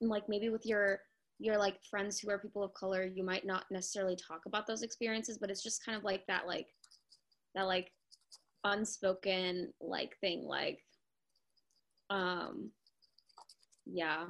[0.00, 1.00] like maybe with your
[1.38, 4.82] your like friends who are people of color, you might not necessarily talk about those
[4.82, 6.66] experiences, but it's just kind of like that like
[7.54, 7.90] that like
[8.64, 10.80] unspoken like thing like
[12.10, 12.70] um
[13.86, 14.26] yeah.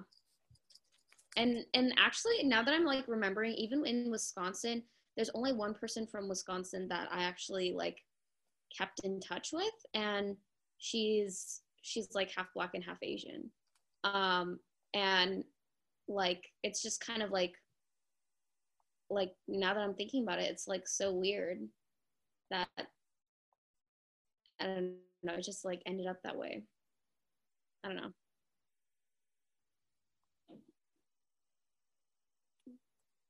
[1.36, 4.82] And and actually now that i'm like remembering even in wisconsin
[5.16, 7.98] there's only one person from wisconsin that i actually like
[8.76, 10.36] kept in touch with and
[10.78, 13.50] she's she's like half black and half asian.
[14.02, 14.58] Um
[14.92, 15.44] and
[16.08, 17.54] like it's just kind of like
[19.08, 21.60] like now that i'm thinking about it it's like so weird
[22.50, 22.68] that
[24.60, 26.62] i don't know it just like ended up that way
[27.84, 28.10] i don't know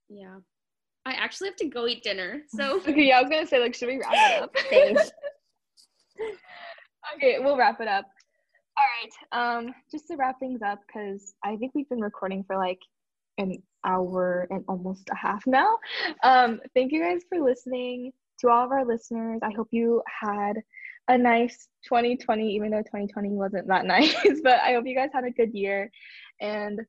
[0.08, 0.36] yeah
[1.06, 3.74] i actually have to go eat dinner so Okay, yeah, I was gonna say like,
[3.74, 4.54] should we wrap it up?
[7.16, 8.04] Okay, we'll wrap it up.
[8.76, 9.56] All right.
[9.58, 12.78] Um, just to wrap things up, because I think we've been recording for like
[13.38, 15.78] an hour and almost a half now.
[16.22, 18.12] Um, thank you guys for listening.
[18.40, 20.54] To all of our listeners, I hope you had
[21.10, 24.14] a nice 2020, even though 2020 wasn't that nice.
[24.42, 25.90] but I hope you guys had a good year
[26.40, 26.80] and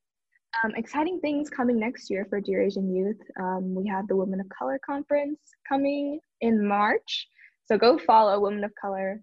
[0.64, 3.20] um, exciting things coming next year for Dear Asian Youth.
[3.40, 7.28] Um, we have the Women of Color Conference coming in March.
[7.66, 9.22] So go follow Women of Color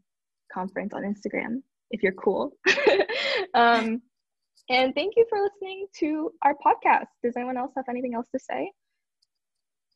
[0.53, 2.53] Conference on Instagram if you're cool.
[3.55, 4.01] um,
[4.71, 7.07] and thank you for listening to our podcast.
[7.23, 8.71] Does anyone else have anything else to say?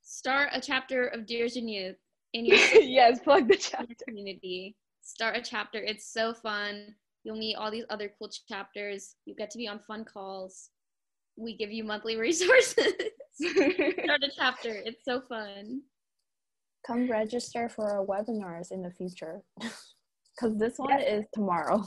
[0.02, 1.96] start a chapter of Dear Asian Youth
[2.34, 3.94] in your yes, plug the chapter.
[4.06, 4.76] community.
[5.02, 5.78] Start a chapter.
[5.78, 6.94] It's so fun.
[7.24, 9.16] You'll meet all these other cool chapters.
[9.26, 10.70] You get to be on fun calls.
[11.36, 12.94] We give you monthly resources.
[13.34, 14.80] Start a chapter.
[14.84, 15.82] It's so fun.
[16.86, 19.42] Come register for our webinars in the future.
[20.34, 21.84] Because this one is tomorrow.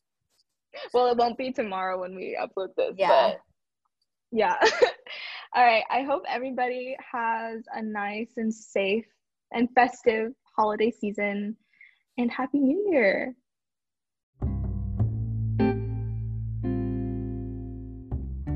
[0.94, 2.94] well, it won't be tomorrow when we upload this.
[2.96, 3.08] Yeah.
[3.08, 3.40] But
[4.32, 4.54] yeah.
[5.54, 5.84] All right.
[5.90, 9.04] I hope everybody has a nice and safe
[9.52, 11.56] and festive holiday season
[12.18, 13.34] and Happy New Year.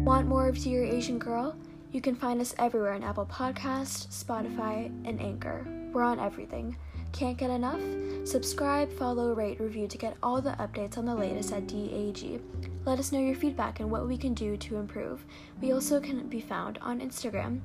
[0.04, 1.56] Want more of Dear Asian Girl?
[1.92, 5.64] You can find us everywhere on Apple Podcast, Spotify, and Anchor.
[5.92, 6.76] We're on everything.
[7.12, 7.80] Can't get enough?
[8.24, 12.40] Subscribe, follow, rate, review to get all the updates on the latest at DAG.
[12.84, 15.24] Let us know your feedback and what we can do to improve.
[15.60, 17.60] We also can be found on Instagram.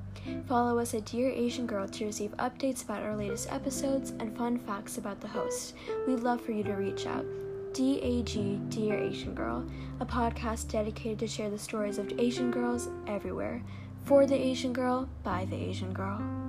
[0.46, 4.58] Follow us at Dear Asian Girl to receive updates about our latest episodes and fun
[4.58, 5.74] facts about the host.
[6.06, 7.24] We'd love for you to reach out.
[7.72, 9.64] DAG Dear Asian Girl,
[10.00, 13.62] a podcast dedicated to share the stories of Asian girls everywhere.
[14.04, 16.47] For the Asian girl, by the Asian girl.